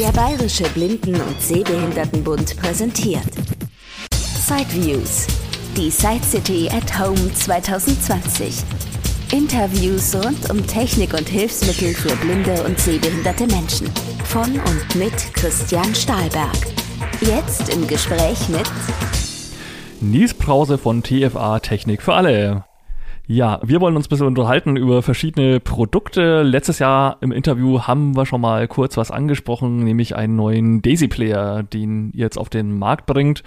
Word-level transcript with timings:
Der 0.00 0.10
Bayerische 0.10 0.64
Blinden- 0.70 1.20
und 1.20 1.40
Sehbehindertenbund 1.40 2.56
präsentiert 2.56 3.30
Sideviews, 4.10 5.28
die 5.76 5.88
Side 5.88 6.24
City 6.24 6.68
at 6.68 6.98
Home 6.98 7.32
2020. 7.32 8.56
Interviews 9.30 10.12
rund 10.16 10.50
um 10.50 10.66
Technik 10.66 11.14
und 11.14 11.28
Hilfsmittel 11.28 11.94
für 11.94 12.16
blinde 12.16 12.64
und 12.64 12.76
sehbehinderte 12.80 13.46
Menschen. 13.46 13.88
Von 14.24 14.58
und 14.58 14.94
mit 14.96 15.14
Christian 15.32 15.94
Stahlberg. 15.94 16.56
Jetzt 17.20 17.72
im 17.72 17.86
Gespräch 17.86 18.48
mit 18.48 18.68
Nies 20.00 20.34
Brause 20.34 20.76
von 20.76 21.04
TFA 21.04 21.60
Technik 21.60 22.02
für 22.02 22.14
alle. 22.14 22.64
Ja, 23.26 23.58
wir 23.64 23.80
wollen 23.80 23.96
uns 23.96 24.04
ein 24.04 24.10
bisschen 24.10 24.26
unterhalten 24.26 24.76
über 24.76 25.00
verschiedene 25.00 25.58
Produkte. 25.58 26.42
Letztes 26.42 26.78
Jahr 26.78 27.16
im 27.22 27.32
Interview 27.32 27.80
haben 27.80 28.14
wir 28.14 28.26
schon 28.26 28.42
mal 28.42 28.68
kurz 28.68 28.98
was 28.98 29.10
angesprochen, 29.10 29.82
nämlich 29.82 30.14
einen 30.14 30.36
neuen 30.36 30.82
Daisy 30.82 31.08
Player, 31.08 31.62
den 31.62 32.10
ihr 32.12 32.24
jetzt 32.24 32.36
auf 32.36 32.50
den 32.50 32.78
Markt 32.78 33.06
bringt, 33.06 33.42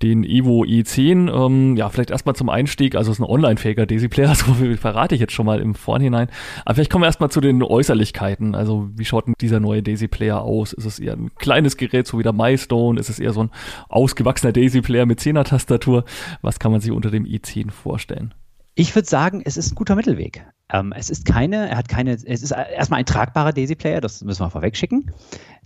den 0.00 0.24
Evo 0.24 0.62
i10. 0.62 1.30
Ähm, 1.30 1.76
ja, 1.76 1.90
vielleicht 1.90 2.08
erstmal 2.08 2.36
zum 2.36 2.48
Einstieg, 2.48 2.94
also 2.94 3.10
es 3.10 3.18
ist 3.18 3.22
ein 3.22 3.28
online-fähiger 3.28 3.84
Daisy 3.84 4.08
Player, 4.08 4.34
so 4.34 4.54
viel 4.54 4.78
verrate 4.78 5.14
ich 5.14 5.20
jetzt 5.20 5.34
schon 5.34 5.44
mal 5.44 5.60
im 5.60 5.74
Vorhinein. 5.74 6.28
Aber 6.64 6.76
vielleicht 6.76 6.90
kommen 6.90 7.02
wir 7.02 7.08
erstmal 7.08 7.30
zu 7.30 7.42
den 7.42 7.62
Äußerlichkeiten. 7.62 8.54
Also 8.54 8.88
wie 8.94 9.04
schaut 9.04 9.26
denn 9.26 9.34
dieser 9.38 9.60
neue 9.60 9.82
Daisy 9.82 10.08
Player 10.08 10.40
aus? 10.40 10.72
Ist 10.72 10.86
es 10.86 10.98
eher 10.98 11.12
ein 11.12 11.32
kleines 11.34 11.76
Gerät, 11.76 12.06
so 12.06 12.18
wie 12.18 12.22
der 12.22 12.32
Milestone? 12.32 12.98
Ist 12.98 13.10
es 13.10 13.18
eher 13.18 13.34
so 13.34 13.42
ein 13.42 13.50
ausgewachsener 13.90 14.52
Daisy 14.52 14.80
Player 14.80 15.04
mit 15.04 15.20
10er 15.20 15.44
Tastatur? 15.44 16.04
Was 16.40 16.58
kann 16.58 16.72
man 16.72 16.80
sich 16.80 16.92
unter 16.92 17.10
dem 17.10 17.26
i10 17.26 17.70
vorstellen? 17.70 18.32
Ich 18.80 18.94
würde 18.94 19.08
sagen, 19.08 19.42
es 19.44 19.56
ist 19.56 19.72
ein 19.72 19.74
guter 19.74 19.96
Mittelweg. 19.96 20.46
Ähm, 20.72 20.94
es 20.96 21.10
ist 21.10 21.24
keine, 21.24 21.68
er 21.68 21.76
hat 21.76 21.88
keine, 21.88 22.12
es 22.12 22.22
ist 22.22 22.52
erstmal 22.52 23.00
ein 23.00 23.06
tragbarer 23.06 23.52
Daisy-Player, 23.52 24.00
das 24.00 24.22
müssen 24.22 24.40
wir 24.40 24.50
vorweg 24.50 24.76
schicken, 24.76 25.10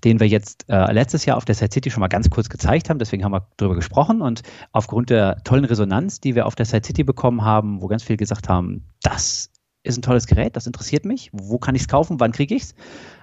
den 0.02 0.18
wir 0.18 0.28
jetzt 0.28 0.64
äh, 0.70 0.90
letztes 0.90 1.26
Jahr 1.26 1.36
auf 1.36 1.44
der 1.44 1.54
Side 1.54 1.72
City 1.74 1.90
schon 1.90 2.00
mal 2.00 2.08
ganz 2.08 2.30
kurz 2.30 2.48
gezeigt 2.48 2.88
haben, 2.88 2.98
deswegen 2.98 3.22
haben 3.22 3.32
wir 3.32 3.46
darüber 3.58 3.74
gesprochen 3.74 4.22
und 4.22 4.40
aufgrund 4.72 5.10
der 5.10 5.36
tollen 5.44 5.66
Resonanz, 5.66 6.20
die 6.20 6.34
wir 6.34 6.46
auf 6.46 6.54
der 6.54 6.64
Side 6.64 6.86
City 6.86 7.04
bekommen 7.04 7.44
haben, 7.44 7.82
wo 7.82 7.86
ganz 7.86 8.02
viele 8.02 8.16
gesagt 8.16 8.48
haben, 8.48 8.86
das 9.02 9.50
ist 9.82 9.98
ein 9.98 10.02
tolles 10.02 10.26
Gerät, 10.26 10.56
das 10.56 10.66
interessiert 10.66 11.04
mich, 11.04 11.28
wo 11.34 11.58
kann 11.58 11.74
ich 11.74 11.82
es 11.82 11.88
kaufen, 11.88 12.18
wann 12.18 12.32
kriege 12.32 12.54
ich 12.54 12.62
es, 12.62 12.74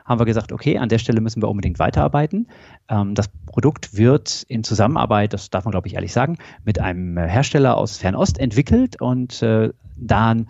haben 0.10 0.20
wir 0.20 0.26
gesagt, 0.26 0.52
okay, 0.52 0.80
an 0.80 0.90
der 0.90 0.98
Stelle 0.98 1.22
müssen 1.22 1.42
wir 1.42 1.48
unbedingt 1.48 1.80
weiterarbeiten. 1.80 2.48
Ähm, 2.90 3.16
das 3.16 3.30
Produkt 3.46 3.96
wird 3.96 4.44
in 4.50 4.64
Zusammenarbeit, 4.64 5.34
das 5.34 5.50
darf 5.52 5.66
man 5.66 5.72
glaube 5.72 5.88
ich 5.88 5.94
ehrlich 5.94 6.12
sagen, 6.12 6.38
mit 6.66 6.80
einem 6.80 7.18
Hersteller 7.18 7.78
aus 7.78 7.98
Fernost 7.98 8.40
entwickelt 8.40 9.00
und 9.00 9.42
äh, 9.44 9.70
dann 10.02 10.48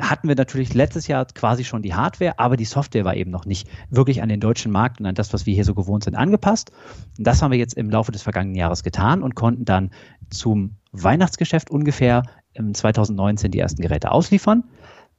hatten 0.00 0.28
wir 0.28 0.36
natürlich 0.36 0.72
letztes 0.72 1.08
Jahr 1.08 1.26
quasi 1.26 1.64
schon 1.64 1.82
die 1.82 1.94
Hardware, 1.94 2.38
aber 2.38 2.56
die 2.56 2.64
Software 2.64 3.04
war 3.04 3.16
eben 3.16 3.30
noch 3.30 3.44
nicht 3.44 3.68
wirklich 3.90 4.22
an 4.22 4.28
den 4.28 4.40
deutschen 4.40 4.72
Markt 4.72 5.00
und 5.00 5.06
an 5.06 5.14
das, 5.14 5.32
was 5.32 5.46
wir 5.46 5.54
hier 5.54 5.64
so 5.64 5.74
gewohnt 5.74 6.04
sind, 6.04 6.14
angepasst. 6.14 6.70
Und 7.18 7.26
das 7.26 7.42
haben 7.42 7.50
wir 7.50 7.58
jetzt 7.58 7.74
im 7.74 7.90
Laufe 7.90 8.12
des 8.12 8.22
vergangenen 8.22 8.56
Jahres 8.56 8.84
getan 8.84 9.22
und 9.22 9.34
konnten 9.34 9.64
dann 9.64 9.90
zum 10.30 10.76
Weihnachtsgeschäft 10.92 11.70
ungefähr 11.70 12.22
im 12.52 12.72
2019 12.72 13.50
die 13.50 13.58
ersten 13.58 13.82
Geräte 13.82 14.12
ausliefern. 14.12 14.64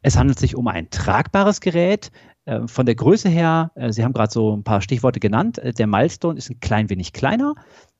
Es 0.06 0.18
handelt 0.18 0.38
sich 0.38 0.56
um 0.56 0.68
ein 0.68 0.92
tragbares 0.92 1.62
Gerät. 1.62 2.12
Äh, 2.46 2.68
von 2.68 2.86
der 2.86 2.94
Größe 2.94 3.28
her, 3.28 3.72
äh, 3.74 3.92
Sie 3.92 4.04
haben 4.04 4.14
gerade 4.14 4.32
so 4.32 4.56
ein 4.56 4.64
paar 4.64 4.82
Stichworte 4.82 5.20
genannt, 5.20 5.58
äh, 5.58 5.74
der 5.74 5.88
Milestone 5.88 6.38
ist 6.38 6.48
ein 6.52 6.60
klein 6.60 6.92
wenig 6.92 7.12
kleiner. 7.12 7.56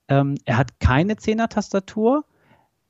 Ähm, 0.08 0.36
er 0.46 0.58
hat 0.58 0.80
keine 0.80 1.16
Zehner-Tastatur. 1.16 2.24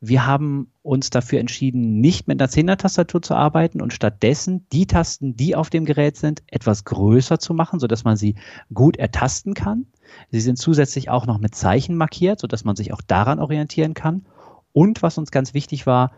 Wir 0.01 0.25
haben 0.25 0.69
uns 0.81 1.11
dafür 1.11 1.39
entschieden, 1.39 2.01
nicht 2.01 2.27
mit 2.27 2.41
einer 2.41 2.49
Zehner-Tastatur 2.49 3.21
zu 3.21 3.35
arbeiten 3.35 3.81
und 3.81 3.93
stattdessen 3.93 4.67
die 4.73 4.85
Tasten, 4.85 5.37
die 5.37 5.55
auf 5.55 5.69
dem 5.69 5.85
Gerät 5.85 6.17
sind, 6.17 6.43
etwas 6.47 6.83
größer 6.83 7.39
zu 7.39 7.53
machen, 7.53 7.79
sodass 7.79 8.03
man 8.03 8.17
sie 8.17 8.35
gut 8.73 8.97
ertasten 8.97 9.53
kann. 9.53 9.85
Sie 10.29 10.41
sind 10.41 10.57
zusätzlich 10.57 11.09
auch 11.09 11.25
noch 11.25 11.37
mit 11.37 11.55
Zeichen 11.55 11.95
markiert, 11.95 12.41
sodass 12.41 12.65
man 12.65 12.75
sich 12.75 12.91
auch 12.91 13.01
daran 13.01 13.39
orientieren 13.39 13.93
kann. 13.93 14.25
Und 14.73 15.01
was 15.03 15.17
uns 15.17 15.31
ganz 15.31 15.53
wichtig 15.53 15.87
war, 15.87 16.11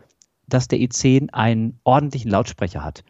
dass 0.48 0.68
der 0.68 0.78
i10 0.78 1.30
einen 1.32 1.78
ordentlichen 1.84 2.30
Lautsprecher 2.30 2.84
hat. 2.84 3.04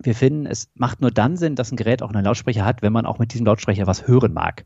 Wir 0.00 0.14
finden, 0.14 0.46
es 0.46 0.70
macht 0.74 1.00
nur 1.00 1.10
dann 1.10 1.36
Sinn, 1.36 1.56
dass 1.56 1.72
ein 1.72 1.76
Gerät 1.76 2.02
auch 2.02 2.10
einen 2.10 2.24
Lautsprecher 2.24 2.64
hat, 2.64 2.82
wenn 2.82 2.92
man 2.92 3.06
auch 3.06 3.18
mit 3.18 3.32
diesem 3.32 3.46
Lautsprecher 3.46 3.86
was 3.86 4.06
hören 4.06 4.32
mag. 4.32 4.64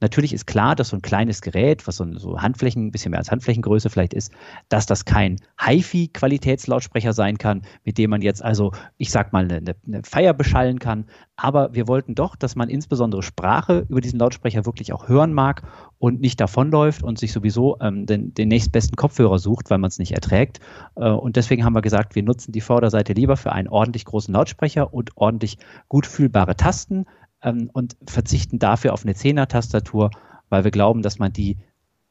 Natürlich 0.00 0.32
ist 0.32 0.46
klar, 0.46 0.74
dass 0.74 0.88
so 0.88 0.96
ein 0.96 1.02
kleines 1.02 1.40
Gerät, 1.42 1.86
was 1.86 1.96
so, 1.96 2.06
so 2.18 2.40
Handflächen, 2.40 2.86
ein 2.86 2.90
bisschen 2.90 3.10
mehr 3.10 3.18
als 3.18 3.30
Handflächengröße 3.30 3.90
vielleicht 3.90 4.14
ist, 4.14 4.32
dass 4.68 4.86
das 4.86 5.04
kein 5.04 5.36
HiFi-Qualitätslautsprecher 5.60 7.12
sein 7.12 7.38
kann, 7.38 7.62
mit 7.84 7.98
dem 7.98 8.10
man 8.10 8.22
jetzt 8.22 8.42
also, 8.42 8.72
ich 8.96 9.10
sag 9.10 9.32
mal, 9.32 9.44
eine, 9.44 9.74
eine 9.86 10.02
Feier 10.04 10.34
beschallen 10.34 10.78
kann. 10.78 11.06
Aber 11.36 11.74
wir 11.74 11.86
wollten 11.86 12.14
doch, 12.14 12.36
dass 12.36 12.56
man 12.56 12.68
insbesondere 12.68 13.22
Sprache 13.22 13.86
über 13.88 14.00
diesen 14.00 14.18
Lautsprecher 14.18 14.66
wirklich 14.66 14.92
auch 14.92 15.08
hören 15.08 15.32
mag 15.32 15.62
und 15.98 16.20
nicht 16.20 16.40
davonläuft 16.40 17.02
und 17.02 17.18
sich 17.18 17.32
sowieso 17.32 17.78
ähm, 17.80 18.06
den, 18.06 18.34
den 18.34 18.48
nächstbesten 18.48 18.96
Kopfhörer 18.96 19.38
sucht, 19.38 19.70
weil 19.70 19.78
man 19.78 19.88
es 19.88 19.98
nicht 19.98 20.12
erträgt. 20.12 20.60
Äh, 20.96 21.10
und 21.10 21.36
deswegen 21.36 21.64
haben 21.64 21.74
wir 21.74 21.82
gesagt, 21.82 22.14
wir 22.14 22.22
nutzen 22.22 22.52
die 22.52 22.60
Vorderseite 22.60 23.12
lieber 23.12 23.36
für 23.36 23.52
einen 23.52 23.68
ordentlich 23.68 24.04
großen 24.04 24.32
Lautsprecher 24.34 24.92
und 24.92 25.16
ordentlich 25.16 25.58
gut 25.88 26.06
fühlbare 26.06 26.56
Tasten, 26.56 27.06
ähm, 27.42 27.70
und 27.72 27.96
verzichten 28.06 28.58
dafür 28.58 28.92
auf 28.92 29.04
eine 29.04 29.14
Zehner-Tastatur, 29.14 30.10
weil 30.48 30.64
wir 30.64 30.70
glauben, 30.70 31.02
dass 31.02 31.18
man 31.18 31.32
die 31.32 31.58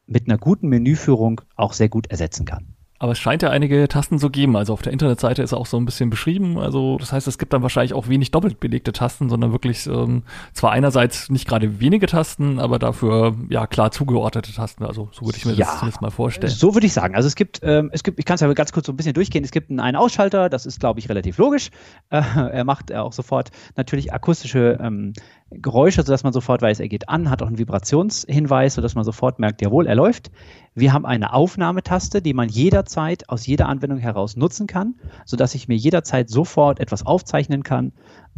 mit 0.06 0.28
einer 0.28 0.38
guten 0.38 0.68
Menüführung 0.68 1.42
auch 1.56 1.72
sehr 1.72 1.88
gut 1.88 2.06
ersetzen 2.06 2.46
kann. 2.46 2.74
Aber 3.00 3.12
es 3.12 3.18
scheint 3.18 3.42
ja 3.42 3.50
einige 3.50 3.86
Tasten 3.86 4.18
zu 4.18 4.28
geben. 4.28 4.56
Also 4.56 4.72
auf 4.72 4.82
der 4.82 4.92
Internetseite 4.92 5.42
ist 5.42 5.52
auch 5.52 5.66
so 5.66 5.76
ein 5.76 5.84
bisschen 5.84 6.10
beschrieben. 6.10 6.58
Also 6.58 6.98
das 6.98 7.12
heißt, 7.12 7.28
es 7.28 7.38
gibt 7.38 7.52
dann 7.52 7.62
wahrscheinlich 7.62 7.94
auch 7.94 8.08
wenig 8.08 8.32
doppelt 8.32 8.58
belegte 8.58 8.92
Tasten, 8.92 9.28
sondern 9.28 9.52
wirklich 9.52 9.86
ähm, 9.86 10.24
zwar 10.52 10.72
einerseits 10.72 11.30
nicht 11.30 11.46
gerade 11.46 11.80
wenige 11.80 12.06
Tasten, 12.06 12.58
aber 12.58 12.78
dafür 12.78 13.36
ja 13.48 13.66
klar 13.66 13.92
zugeordnete 13.92 14.52
Tasten. 14.52 14.84
Also 14.84 15.08
so 15.12 15.26
würde 15.26 15.38
ich 15.38 15.44
mir 15.44 15.52
ja, 15.52 15.66
das 15.66 15.78
zumindest 15.78 16.02
mal 16.02 16.10
vorstellen. 16.10 16.52
So 16.52 16.74
würde 16.74 16.86
ich 16.86 16.92
sagen. 16.92 17.14
Also 17.14 17.28
es 17.28 17.36
gibt, 17.36 17.60
ähm, 17.62 17.90
es 17.92 18.02
gibt, 18.02 18.18
ich 18.18 18.24
kann 18.24 18.34
es 18.34 18.40
ja 18.40 18.52
ganz 18.52 18.72
kurz 18.72 18.86
so 18.86 18.92
ein 18.92 18.96
bisschen 18.96 19.14
durchgehen. 19.14 19.44
Es 19.44 19.52
gibt 19.52 19.70
einen 19.70 19.96
Ausschalter, 19.96 20.48
das 20.48 20.66
ist 20.66 20.80
glaube 20.80 20.98
ich 20.98 21.08
relativ 21.08 21.38
logisch. 21.38 21.70
Äh, 22.10 22.20
er 22.20 22.64
macht 22.64 22.92
auch 22.92 23.12
sofort 23.12 23.50
natürlich 23.76 24.12
akustische 24.12 24.78
ähm, 24.82 25.12
Geräusche, 25.50 26.02
sodass 26.02 26.24
man 26.24 26.32
sofort 26.32 26.60
weiß, 26.60 26.80
er 26.80 26.88
geht 26.88 27.08
an, 27.08 27.30
hat 27.30 27.42
auch 27.42 27.46
einen 27.46 27.58
Vibrationshinweis, 27.58 28.74
sodass 28.74 28.94
man 28.94 29.04
sofort 29.04 29.38
merkt, 29.38 29.62
jawohl, 29.62 29.86
er 29.86 29.94
läuft. 29.94 30.30
Wir 30.74 30.92
haben 30.92 31.06
eine 31.06 31.32
Aufnahmetaste, 31.32 32.20
die 32.20 32.34
man 32.34 32.50
jederzeit 32.50 33.28
aus 33.30 33.46
jeder 33.46 33.68
Anwendung 33.68 33.98
heraus 33.98 34.36
nutzen 34.36 34.66
kann, 34.66 34.96
sodass 35.24 35.54
ich 35.54 35.66
mir 35.66 35.76
jederzeit 35.76 36.28
sofort 36.28 36.80
etwas 36.80 37.06
aufzeichnen 37.06 37.62
kann. 37.62 37.92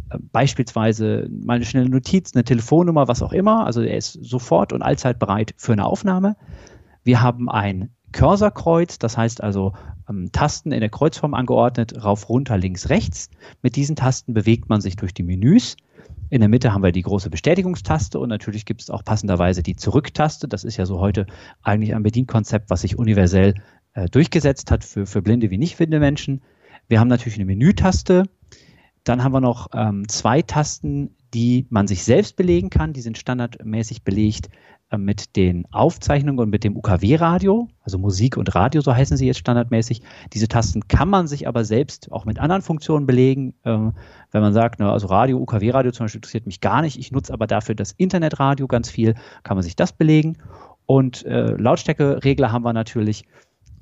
Äh, 0.09 0.19
beispielsweise 0.31 1.27
mal 1.29 1.55
eine 1.55 1.65
schnelle 1.65 1.89
Notiz, 1.89 2.33
eine 2.33 2.45
Telefonnummer, 2.45 3.09
was 3.09 3.21
auch 3.21 3.33
immer. 3.33 3.65
Also 3.65 3.81
er 3.81 3.97
ist 3.97 4.13
sofort 4.23 4.71
und 4.71 4.81
allzeit 4.81 5.19
bereit 5.19 5.53
für 5.57 5.73
eine 5.73 5.85
Aufnahme. 5.85 6.37
Wir 7.03 7.21
haben 7.21 7.49
ein 7.49 7.89
Cursorkreuz, 8.13 8.99
das 8.99 9.17
heißt 9.17 9.41
also 9.41 9.73
ähm, 10.09 10.31
Tasten 10.31 10.71
in 10.71 10.79
der 10.81 10.89
Kreuzform 10.89 11.33
angeordnet, 11.33 12.03
rauf, 12.03 12.29
runter, 12.29 12.57
links, 12.57 12.89
rechts. 12.89 13.29
Mit 13.61 13.75
diesen 13.75 13.95
Tasten 13.95 14.33
bewegt 14.33 14.69
man 14.69 14.81
sich 14.81 14.95
durch 14.95 15.13
die 15.13 15.23
Menüs. 15.23 15.77
In 16.31 16.39
der 16.39 16.47
Mitte 16.47 16.73
haben 16.73 16.81
wir 16.81 16.93
die 16.93 17.01
große 17.01 17.29
Bestätigungstaste 17.29 18.17
und 18.17 18.29
natürlich 18.29 18.63
gibt 18.63 18.81
es 18.81 18.89
auch 18.89 19.03
passenderweise 19.03 19.63
die 19.63 19.75
Zurücktaste. 19.75 20.47
Das 20.47 20.63
ist 20.63 20.77
ja 20.77 20.85
so 20.85 21.01
heute 21.01 21.27
eigentlich 21.61 21.93
ein 21.93 22.03
Bedienkonzept, 22.03 22.69
was 22.69 22.81
sich 22.81 22.97
universell 22.97 23.53
äh, 23.95 24.07
durchgesetzt 24.07 24.71
hat 24.71 24.85
für, 24.85 25.05
für 25.05 25.21
blinde 25.21 25.51
wie 25.51 25.57
nicht 25.57 25.75
blinde 25.75 25.99
Menschen. 25.99 26.41
Wir 26.87 27.01
haben 27.01 27.09
natürlich 27.09 27.35
eine 27.35 27.43
Menütaste. 27.43 28.29
Dann 29.03 29.25
haben 29.25 29.33
wir 29.33 29.41
noch 29.41 29.67
ähm, 29.73 30.07
zwei 30.07 30.41
Tasten, 30.41 31.17
die 31.33 31.67
man 31.69 31.87
sich 31.87 32.05
selbst 32.05 32.37
belegen 32.37 32.69
kann. 32.69 32.93
Die 32.93 33.01
sind 33.01 33.17
standardmäßig 33.17 34.03
belegt 34.03 34.47
mit 34.97 35.35
den 35.35 35.65
Aufzeichnungen 35.71 36.39
und 36.39 36.49
mit 36.49 36.63
dem 36.63 36.75
UKW-Radio, 36.75 37.69
also 37.81 37.97
Musik 37.97 38.37
und 38.37 38.53
Radio, 38.55 38.81
so 38.81 38.93
heißen 38.93 39.17
sie 39.17 39.27
jetzt 39.27 39.39
standardmäßig. 39.39 40.01
Diese 40.33 40.47
Tasten 40.47 40.87
kann 40.87 41.09
man 41.09 41.27
sich 41.27 41.47
aber 41.47 41.63
selbst 41.63 42.11
auch 42.11 42.25
mit 42.25 42.39
anderen 42.39 42.61
Funktionen 42.61 43.05
belegen. 43.05 43.53
Äh, 43.63 43.77
wenn 44.31 44.41
man 44.41 44.53
sagt, 44.53 44.79
na, 44.79 44.91
also 44.91 45.07
Radio, 45.07 45.37
UKW-Radio 45.39 45.91
zum 45.91 46.05
Beispiel 46.05 46.19
interessiert 46.19 46.45
mich 46.45 46.61
gar 46.61 46.81
nicht, 46.81 46.99
ich 46.99 47.11
nutze 47.11 47.33
aber 47.33 47.47
dafür 47.47 47.75
das 47.75 47.91
Internetradio 47.93 48.67
ganz 48.67 48.89
viel, 48.89 49.15
kann 49.43 49.57
man 49.57 49.63
sich 49.63 49.75
das 49.75 49.93
belegen. 49.93 50.37
Und 50.85 51.25
äh, 51.25 51.55
Lautstärkeregler 51.55 52.51
haben 52.51 52.63
wir 52.63 52.73
natürlich 52.73 53.25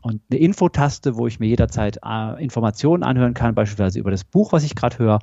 und 0.01 0.21
eine 0.29 0.39
Infotaste, 0.39 1.17
wo 1.17 1.27
ich 1.27 1.39
mir 1.39 1.47
jederzeit 1.47 1.99
äh, 2.05 2.41
Informationen 2.41 3.03
anhören 3.03 3.33
kann, 3.33 3.55
beispielsweise 3.55 3.99
über 3.99 4.11
das 4.11 4.23
Buch, 4.23 4.53
was 4.53 4.63
ich 4.63 4.75
gerade 4.75 4.97
höre 4.97 5.19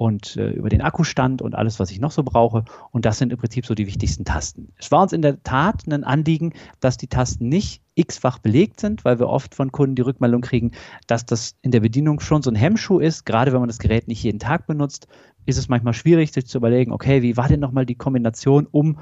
und 0.00 0.38
äh, 0.38 0.48
über 0.52 0.70
den 0.70 0.80
Akkustand 0.80 1.42
und 1.42 1.54
alles, 1.54 1.78
was 1.78 1.90
ich 1.90 2.00
noch 2.00 2.10
so 2.10 2.22
brauche. 2.22 2.64
Und 2.90 3.04
das 3.04 3.18
sind 3.18 3.34
im 3.34 3.38
Prinzip 3.38 3.66
so 3.66 3.74
die 3.74 3.86
wichtigsten 3.86 4.24
Tasten. 4.24 4.72
Es 4.78 4.90
war 4.90 5.02
uns 5.02 5.12
in 5.12 5.20
der 5.20 5.42
Tat 5.42 5.86
ein 5.86 6.04
Anliegen, 6.04 6.54
dass 6.80 6.96
die 6.96 7.06
Tasten 7.06 7.50
nicht 7.50 7.82
x-fach 7.96 8.38
belegt 8.38 8.80
sind, 8.80 9.04
weil 9.04 9.18
wir 9.18 9.28
oft 9.28 9.54
von 9.54 9.72
Kunden 9.72 9.96
die 9.96 10.02
Rückmeldung 10.02 10.40
kriegen, 10.40 10.70
dass 11.06 11.26
das 11.26 11.54
in 11.60 11.70
der 11.70 11.80
Bedienung 11.80 12.20
schon 12.20 12.40
so 12.40 12.50
ein 12.50 12.54
Hemmschuh 12.54 12.98
ist. 12.98 13.26
Gerade 13.26 13.52
wenn 13.52 13.60
man 13.60 13.68
das 13.68 13.78
Gerät 13.78 14.08
nicht 14.08 14.22
jeden 14.22 14.38
Tag 14.38 14.66
benutzt, 14.66 15.06
ist 15.44 15.58
es 15.58 15.68
manchmal 15.68 15.92
schwierig, 15.92 16.32
sich 16.32 16.46
zu 16.46 16.56
überlegen, 16.56 16.92
okay, 16.92 17.20
wie 17.20 17.36
war 17.36 17.48
denn 17.48 17.60
nochmal 17.60 17.84
die 17.84 17.94
Kombination, 17.94 18.66
um 18.70 19.00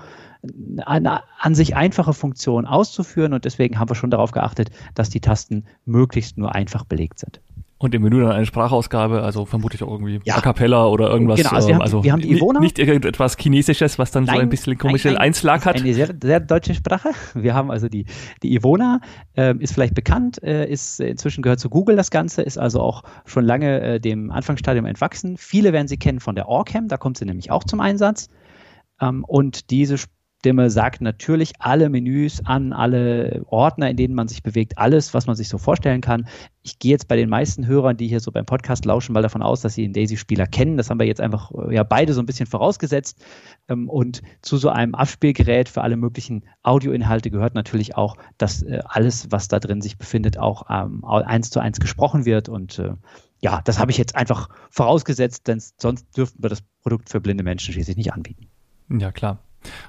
eine 0.85 1.23
an 1.39 1.55
sich 1.55 1.77
einfache 1.77 2.13
Funktion 2.13 2.67
auszuführen. 2.67 3.35
Und 3.35 3.45
deswegen 3.45 3.79
haben 3.79 3.89
wir 3.89 3.95
schon 3.95 4.11
darauf 4.11 4.33
geachtet, 4.33 4.71
dass 4.97 5.11
die 5.11 5.21
Tasten 5.21 5.65
möglichst 5.85 6.39
nur 6.39 6.57
einfach 6.57 6.85
belegt 6.85 7.21
sind. 7.21 7.41
Und 7.81 7.95
im 7.95 8.03
Menü 8.03 8.21
dann 8.21 8.33
eine 8.33 8.45
Sprachausgabe, 8.45 9.23
also 9.23 9.45
vermutlich 9.45 9.85
auch 9.85 9.93
irgendwie 9.93 10.19
ja. 10.25 10.37
A 10.37 10.41
Cappella 10.41 10.87
oder 10.87 11.11
irgendwas. 11.11 11.37
Genau, 11.39 11.51
also 11.51 11.69
wir 11.69 11.75
haben, 11.77 11.83
also 11.83 12.03
wir 12.03 12.13
haben 12.13 12.21
die 12.21 12.33
Ivona. 12.33 12.59
Nicht 12.59 12.79
irgendetwas 12.81 13.37
Chinesisches, 13.39 14.01
was 14.01 14.11
dann 14.11 14.25
nein, 14.25 14.35
so 14.35 14.43
ein 14.43 14.49
bisschen 14.49 14.77
komische 14.79 15.19
Einschlag 15.21 15.65
hat. 15.65 15.77
Eine 15.77 15.95
sehr, 15.95 16.13
sehr 16.21 16.41
deutsche 16.41 16.75
Sprache. 16.75 17.11
Wir 17.35 17.55
haben 17.55 17.71
also 17.71 17.89
die, 17.89 18.07
die 18.43 18.53
Ivona, 18.55 19.01
äh, 19.37 19.55
ist 19.61 19.75
vielleicht 19.75 19.95
bekannt, 19.95 20.43
äh, 20.43 20.69
ist 20.69 20.99
inzwischen 20.99 21.43
gehört 21.43 21.61
zu 21.61 21.71
Google 21.71 21.95
das 21.95 22.11
Ganze, 22.11 22.43
ist 22.43 22.59
also 22.59 22.81
auch 22.81 23.05
schon 23.27 23.45
lange 23.45 23.81
äh, 23.81 24.01
dem 24.01 24.33
Anfangsstadium 24.33 24.85
entwachsen. 24.85 25.37
Viele 25.37 25.73
werden 25.73 25.87
sie 25.87 25.99
kennen 25.99 26.19
von 26.19 26.35
der 26.35 26.49
Orcam, 26.49 26.89
da 26.89 26.97
kommt 26.97 27.17
sie 27.17 27.27
nämlich 27.27 27.53
auch 27.53 27.63
zum 27.63 27.79
Einsatz. 27.79 28.29
Ähm, 29.01 29.25
und 29.25 29.71
diese 29.71 29.99
Sprache 29.99 30.18
Stimme 30.41 30.71
sagt 30.71 31.01
natürlich 31.01 31.55
alle 31.59 31.89
Menüs 31.89 32.41
an, 32.45 32.73
alle 32.73 33.43
Ordner, 33.47 33.91
in 33.91 33.97
denen 33.97 34.15
man 34.15 34.29
sich 34.29 34.45
bewegt, 34.45 34.79
alles, 34.79 35.13
was 35.13 35.27
man 35.27 35.35
sich 35.35 35.49
so 35.49 35.59
vorstellen 35.59 36.01
kann. 36.01 36.29
Ich 36.63 36.79
gehe 36.79 36.93
jetzt 36.93 37.09
bei 37.09 37.17
den 37.17 37.29
meisten 37.29 37.67
Hörern, 37.67 37.97
die 37.97 38.07
hier 38.07 38.21
so 38.21 38.31
beim 38.31 38.47
Podcast 38.47 38.85
lauschen, 38.85 39.15
mal 39.15 39.23
davon 39.23 39.43
aus, 39.43 39.63
dass 39.63 39.75
sie 39.75 39.83
den 39.83 39.95
Daisy-Spieler 39.95 40.47
kennen. 40.47 40.77
Das 40.77 40.91
haben 40.91 41.01
wir 41.01 41.09
jetzt 41.09 41.21
einfach 41.21 41.51
äh, 41.51 41.75
ja 41.75 41.83
beide 41.83 42.15
so 42.15 42.21
ein 42.21 42.27
bisschen 42.27 42.47
vorausgesetzt. 42.47 43.21
Ähm, 43.69 43.89
und 43.89 44.23
zu 44.41 44.59
so 44.59 44.69
einem 44.69 44.95
Abspielgerät 44.95 45.69
für 45.69 45.83
alle 45.83 45.97
möglichen 45.97 46.45
Audioinhalte 46.63 47.33
gehört 47.33 47.57
natürlich 47.57 47.97
auch, 47.97 48.17
dass 48.37 48.63
äh, 48.63 48.79
alles, 48.85 49.27
was 49.31 49.49
da 49.49 49.59
drin 49.59 49.81
sich 49.81 49.99
befindet, 49.99 50.39
auch 50.39 50.67
ähm, 50.71 51.05
eins 51.05 51.51
zu 51.51 51.59
eins 51.59 51.81
gesprochen 51.81 52.27
wird. 52.27 52.49
Und 52.49 52.79
äh, 52.79 52.93
ja, 53.41 53.61
das 53.65 53.81
habe 53.81 53.91
ich 53.91 53.99
jetzt 53.99 54.15
einfach 54.15 54.51
vorausgesetzt, 54.71 55.49
denn 55.49 55.61
sonst 55.79 56.17
dürften 56.17 56.45
wir 56.45 56.49
das 56.49 56.63
Produkt 56.83 57.09
für 57.09 57.21
blinde 57.21 57.43
Menschen 57.43 57.73
schließlich 57.73 57.97
nicht 57.97 58.13
anbieten. 58.13 58.47
Ja, 58.89 59.11
klar. 59.11 59.41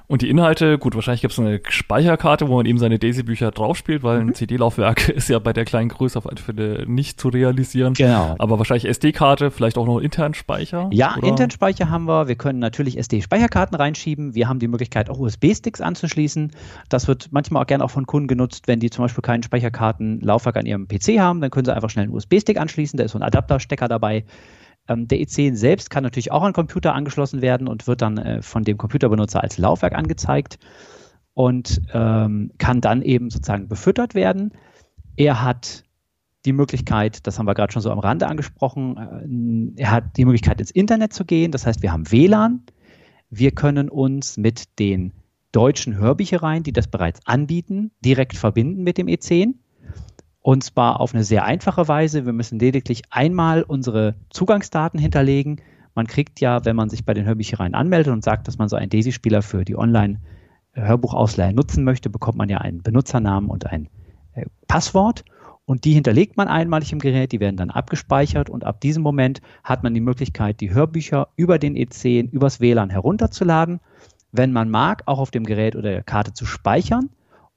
Und 0.08 0.22
die 0.22 0.30
Inhalte, 0.30 0.78
gut, 0.78 0.96
wahrscheinlich 0.96 1.22
gibt 1.22 1.34
es 1.34 1.40
eine 1.40 1.60
Speicherkarte, 1.68 2.48
wo 2.48 2.56
man 2.58 2.66
eben 2.66 2.80
seine 2.80 2.98
Daisy-Bücher 2.98 3.52
draufspielt, 3.52 4.04
weil 4.04 4.22
mhm. 4.22 4.30
ein 4.30 4.36
CD-Laufwerk 4.36 5.10
ist 5.10 5.30
ja 5.30 5.40
bei 5.40 5.54
der 5.54 5.66
kleinen 5.66 5.90
Größe 5.90 6.18
auf 6.18 6.28
alle 6.28 6.38
Fälle 6.38 6.86
nicht 6.88 7.20
zu 7.20 7.30
realisieren. 7.30 7.94
Genau. 7.94 8.36
Aber 8.40 8.58
wahrscheinlich 8.58 8.86
SD-Karte, 8.86 9.52
vielleicht 9.52 9.78
auch 9.78 9.86
noch 9.86 10.00
internen 10.00 10.34
Speicher. 10.34 10.90
Ja, 10.92 11.16
oder? 11.18 11.28
internen 11.28 11.52
Speicher 11.52 11.90
haben 11.90 12.06
wir. 12.06 12.28
Wir 12.28 12.36
können 12.36 12.60
natürlich 12.60 12.98
SD-Speicherkarten 12.98 13.76
reinschieben. 13.76 14.34
Wir 14.34 14.48
haben 14.48 14.60
die 14.60 14.68
Möglichkeit, 14.68 15.10
auch 15.10 15.20
USB-Sticks 15.20 15.82
anzuschließen. 15.82 16.52
Das 16.90 17.08
wird 17.08 17.30
manchmal 17.32 17.64
auch 17.64 17.68
gerne 17.68 17.84
auch 17.84 17.92
von 17.92 18.08
Kunden 18.08 18.28
genutzt, 18.28 18.68
wenn 18.68 18.80
die 18.80 18.90
zum 18.90 19.06
Beispiel 19.06 19.22
keinen 19.22 19.44
Speicherkartenlaufwerk 19.44 20.58
an 20.58 20.66
ihrem 20.66 20.88
PC 20.88 21.20
haben. 21.20 21.42
Dann 21.42 21.52
können 21.52 21.66
sie 21.66 21.76
einfach 21.76 21.90
schnell 21.90 22.06
einen 22.06 22.14
USB-Stick 22.14 22.60
anschließen. 22.60 22.98
Da 22.98 23.04
ist 23.04 23.12
so 23.12 23.20
ein 23.20 23.24
Adapterstecker 23.24 23.88
dabei. 23.88 24.24
Ähm, 24.90 25.08
der 25.08 25.20
E10 25.20 25.56
selbst 25.56 25.90
kann 25.90 26.04
natürlich 26.04 26.32
auch 26.32 26.44
an 26.44 26.54
Computer 26.54 26.94
angeschlossen 26.94 27.42
werden 27.42 27.68
und 27.68 27.88
wird 27.88 28.02
dann 28.02 28.18
äh, 28.18 28.42
von 28.42 28.64
dem 28.64 28.78
Computerbenutzer 28.78 29.42
als 29.42 29.58
Laufwerk 29.58 29.94
angezeigt 29.94 30.60
und 31.34 31.82
ähm, 31.94 32.52
kann 32.58 32.82
dann 32.82 33.02
eben 33.02 33.30
sozusagen 33.30 33.70
befüttert 33.70 34.16
werden. 34.16 34.52
Er 35.16 35.44
hat 35.44 35.86
die 36.46 36.54
Möglichkeit, 36.54 37.28
das 37.28 37.38
haben 37.38 37.46
wir 37.46 37.54
gerade 37.54 37.72
schon 37.72 37.82
so 37.82 37.92
am 37.92 38.00
Rande 38.00 38.28
angesprochen, 38.28 39.74
äh, 39.78 39.82
er 39.82 39.92
hat 39.92 40.18
die 40.18 40.26
Möglichkeit 40.26 40.60
ins 40.60 40.72
Internet 40.72 41.14
zu 41.14 41.24
gehen. 41.24 41.52
Das 41.52 41.66
heißt, 41.66 41.82
wir 41.82 41.94
haben 41.94 42.12
WLAN. 42.12 42.64
Wir 43.30 43.52
können 43.52 43.90
uns 43.90 44.38
mit 44.38 44.80
den 44.80 45.14
deutschen 45.52 45.96
Hörbüchereien, 45.98 46.64
die 46.64 46.74
das 46.74 46.88
bereits 46.88 47.20
anbieten, 47.26 47.92
direkt 48.04 48.36
verbinden 48.36 48.84
mit 48.84 48.98
dem 48.98 49.08
E10. 49.08 49.54
Und 50.42 50.64
zwar 50.64 51.00
auf 51.00 51.14
eine 51.14 51.24
sehr 51.24 51.44
einfache 51.44 51.88
Weise. 51.88 52.26
Wir 52.26 52.34
müssen 52.34 52.60
lediglich 52.60 53.04
einmal 53.10 53.64
unsere 53.64 54.16
Zugangsdaten 54.30 55.00
hinterlegen. 55.00 55.62
Man 55.96 56.08
kriegt 56.08 56.40
ja, 56.40 56.64
wenn 56.64 56.76
man 56.76 56.90
sich 56.90 57.06
bei 57.06 57.14
den 57.14 57.26
Hörbüchereien 57.26 57.76
anmeldet 57.76 58.14
und 58.14 58.24
sagt, 58.24 58.48
dass 58.48 58.58
man 58.58 58.70
so 58.70 58.76
einen 58.76 58.90
Daisy-Spieler 58.90 59.42
für 59.42 59.66
die 59.66 59.78
Online-Hörbuchausleihe 59.78 61.54
nutzen 61.54 61.84
möchte, 61.84 62.10
bekommt 62.10 62.38
man 62.38 62.48
ja 62.48 62.60
einen 62.60 62.82
Benutzernamen 62.82 63.50
und 63.50 63.66
ein 63.68 63.90
äh, 64.34 64.46
Passwort. 64.68 65.26
Und 65.66 65.84
die 65.86 65.94
hinterlegt 65.94 66.38
man 66.38 66.48
einmalig 66.48 66.94
im 66.94 67.00
Gerät, 67.00 67.32
die 67.32 67.40
werden 67.40 67.58
dann 67.58 67.70
abgespeichert 67.70 68.50
und 68.50 68.64
ab 68.64 68.82
diesem 68.82 69.04
Moment 69.04 69.42
hat 69.64 69.84
man 69.84 69.94
die 69.94 70.00
Möglichkeit, 70.00 70.62
die 70.62 70.74
Hörbücher 70.74 71.28
über 71.36 71.60
den 71.60 71.76
E10, 71.76 72.32
übers 72.32 72.60
WLAN 72.60 72.90
herunterzuladen. 72.90 73.80
Wenn 74.32 74.52
man 74.52 74.70
mag, 74.70 75.04
auch 75.06 75.20
auf 75.20 75.30
dem 75.30 75.44
Gerät 75.44 75.76
oder 75.76 75.92
der 75.92 76.04
Karte 76.04 76.34
zu 76.34 76.46
speichern 76.46 77.10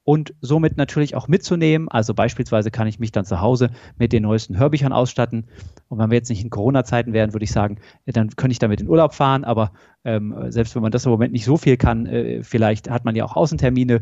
und 0.05 0.35
somit 0.41 0.77
natürlich 0.77 1.15
auch 1.15 1.29
mitzunehmen. 1.29 1.89
Also 1.89 2.15
beispielsweise 2.15 2.71
kann 2.71 2.89
ich 2.89 2.99
mich 2.99 3.13
dann 3.13 3.25
zu 3.25 3.41
Hause 3.41 3.71
mit 3.99 4.13
den 4.13 4.25
neuesten 4.25 4.59
Hörbüchern 4.59 4.93
ausstatten. 4.93 5.47
Und 5.89 5.99
wenn 5.99 6.11
wir 6.11 6.17
jetzt 6.17 6.29
nicht 6.29 6.43
in 6.43 6.51
Corona-Zeiten 6.51 7.13
wären, 7.13 7.33
würde 7.33 7.45
ich 7.45 7.53
sagen, 7.53 7.79
dann 8.07 8.31
könnte 8.31 8.53
ich 8.53 8.59
damit 8.59 8.81
in 8.81 8.89
Urlaub 8.89 9.15
fahren. 9.15 9.45
Aber 9.45 9.73
ähm, 10.05 10.35
selbst 10.49 10.75
wenn 10.75 10.83
man 10.83 10.91
das 10.91 11.07
im 11.07 11.13
Moment 11.13 11.33
nicht 11.33 11.45
so 11.45 11.57
viel 11.57 11.77
kann, 11.77 12.07
äh, 12.07 12.43
vielleicht 12.43 12.91
hat 12.91 13.05
man 13.05 13.15
ja 13.15 13.25
auch 13.25 13.37
Außentermine, 13.37 13.95
äh, 13.95 14.01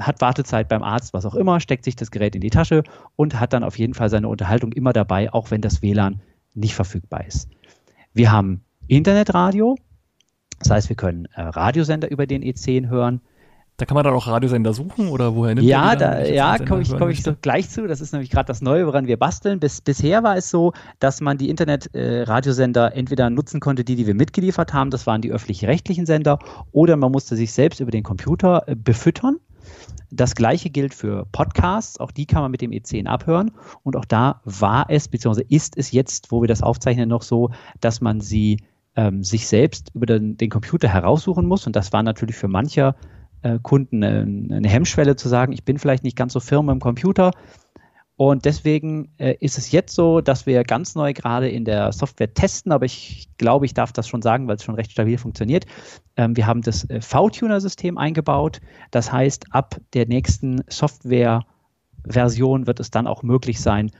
hat 0.00 0.20
Wartezeit 0.20 0.68
beim 0.68 0.82
Arzt, 0.82 1.12
was 1.12 1.26
auch 1.26 1.34
immer, 1.34 1.58
steckt 1.58 1.84
sich 1.84 1.96
das 1.96 2.12
Gerät 2.12 2.36
in 2.36 2.40
die 2.40 2.50
Tasche 2.50 2.84
und 3.16 3.40
hat 3.40 3.52
dann 3.52 3.64
auf 3.64 3.78
jeden 3.78 3.94
Fall 3.94 4.10
seine 4.10 4.28
Unterhaltung 4.28 4.72
immer 4.72 4.92
dabei, 4.92 5.32
auch 5.32 5.50
wenn 5.50 5.60
das 5.60 5.82
WLAN 5.82 6.20
nicht 6.54 6.74
verfügbar 6.74 7.26
ist. 7.26 7.48
Wir 8.12 8.30
haben 8.30 8.62
Internetradio. 8.86 9.76
Das 10.60 10.70
heißt, 10.70 10.88
wir 10.88 10.96
können 10.96 11.26
äh, 11.34 11.42
Radiosender 11.42 12.08
über 12.10 12.26
den 12.26 12.42
E10 12.42 12.88
hören. 12.88 13.20
Da 13.82 13.86
kann 13.86 13.96
man 13.96 14.04
dann 14.04 14.14
auch 14.14 14.28
Radiosender 14.28 14.74
suchen 14.74 15.08
oder 15.08 15.34
woher 15.34 15.56
nimmt 15.56 15.66
ja, 15.66 15.96
da, 15.96 16.22
Ja, 16.22 16.56
komme 16.56 16.82
ich, 16.82 16.96
komm 16.96 17.10
ich 17.10 17.24
so 17.24 17.34
gleich 17.34 17.68
zu. 17.68 17.88
Das 17.88 18.00
ist 18.00 18.12
nämlich 18.12 18.30
gerade 18.30 18.46
das 18.46 18.62
Neue, 18.62 18.86
woran 18.86 19.08
wir 19.08 19.16
basteln. 19.16 19.58
Bis, 19.58 19.80
bisher 19.80 20.22
war 20.22 20.36
es 20.36 20.50
so, 20.50 20.72
dass 21.00 21.20
man 21.20 21.36
die 21.36 21.50
Internet-Radiosender 21.50 22.94
äh, 22.94 22.96
entweder 22.96 23.28
nutzen 23.28 23.58
konnte, 23.58 23.82
die, 23.82 23.96
die 23.96 24.06
wir 24.06 24.14
mitgeliefert 24.14 24.72
haben, 24.72 24.90
das 24.90 25.08
waren 25.08 25.20
die 25.20 25.32
öffentlich-rechtlichen 25.32 26.06
Sender, 26.06 26.38
oder 26.70 26.96
man 26.96 27.10
musste 27.10 27.34
sich 27.34 27.52
selbst 27.52 27.80
über 27.80 27.90
den 27.90 28.04
Computer 28.04 28.62
äh, 28.68 28.76
befüttern. 28.76 29.38
Das 30.12 30.36
gleiche 30.36 30.70
gilt 30.70 30.94
für 30.94 31.26
Podcasts, 31.32 31.98
auch 31.98 32.12
die 32.12 32.26
kann 32.26 32.42
man 32.42 32.52
mit 32.52 32.60
dem 32.60 32.70
E10 32.70 33.06
abhören. 33.06 33.50
Und 33.82 33.96
auch 33.96 34.04
da 34.04 34.42
war 34.44 34.86
es, 34.90 35.08
beziehungsweise 35.08 35.44
ist 35.48 35.76
es 35.76 35.90
jetzt, 35.90 36.30
wo 36.30 36.40
wir 36.40 36.46
das 36.46 36.62
aufzeichnen, 36.62 37.08
noch 37.08 37.22
so, 37.22 37.50
dass 37.80 38.00
man 38.00 38.20
sie 38.20 38.58
ähm, 38.94 39.24
sich 39.24 39.48
selbst 39.48 39.90
über 39.92 40.06
den, 40.06 40.36
den 40.36 40.50
Computer 40.50 40.86
heraussuchen 40.86 41.46
muss. 41.46 41.66
Und 41.66 41.74
das 41.74 41.92
war 41.92 42.04
natürlich 42.04 42.36
für 42.36 42.46
mancher 42.46 42.94
äh, 43.42 43.58
Kunden 43.62 44.02
eine, 44.02 44.56
eine, 44.56 44.68
Hemmschwelle 44.68 45.16
zu 45.16 45.28
sagen, 45.28 45.52
ich 45.52 45.64
bin 45.64 45.78
vielleicht 45.78 46.04
nicht 46.04 46.16
ganz 46.16 46.32
so 46.32 46.40
firm 46.40 46.68
im 46.68 46.80
Computer. 46.80 47.32
Und 48.16 48.44
deswegen 48.44 49.12
äh, 49.18 49.34
ist 49.40 49.58
es 49.58 49.72
jetzt 49.72 49.94
so, 49.94 50.20
dass 50.20 50.46
wir 50.46 50.62
ganz 50.64 50.94
neu 50.94 51.12
gerade 51.12 51.48
in 51.48 51.64
der 51.64 51.92
Software 51.92 52.32
testen, 52.32 52.70
aber 52.70 52.84
ich 52.84 53.28
glaube, 53.38 53.66
ich 53.66 53.74
darf 53.74 53.92
das 53.92 54.06
schon 54.06 54.22
sagen, 54.22 54.46
weil 54.46 54.56
es 54.56 54.64
schon 54.64 54.74
recht 54.74 54.92
stabil 54.92 55.18
funktioniert. 55.18 55.64
Ähm, 56.16 56.36
wir 56.36 56.46
haben 56.46 56.62
das 56.62 56.88
äh, 56.88 57.00
V-Tuner-System 57.00 57.98
eingebaut. 57.98 58.60
Das 58.90 59.10
heißt, 59.10 59.46
ab 59.50 59.76
der 59.94 60.06
nächsten 60.06 60.62
Software-Version 60.68 62.66
wird 62.66 62.80
es 62.80 62.90
dann 62.90 63.06
auch 63.06 63.22
möglich 63.22 63.60
sein, 63.60 63.88
äh, 63.88 63.90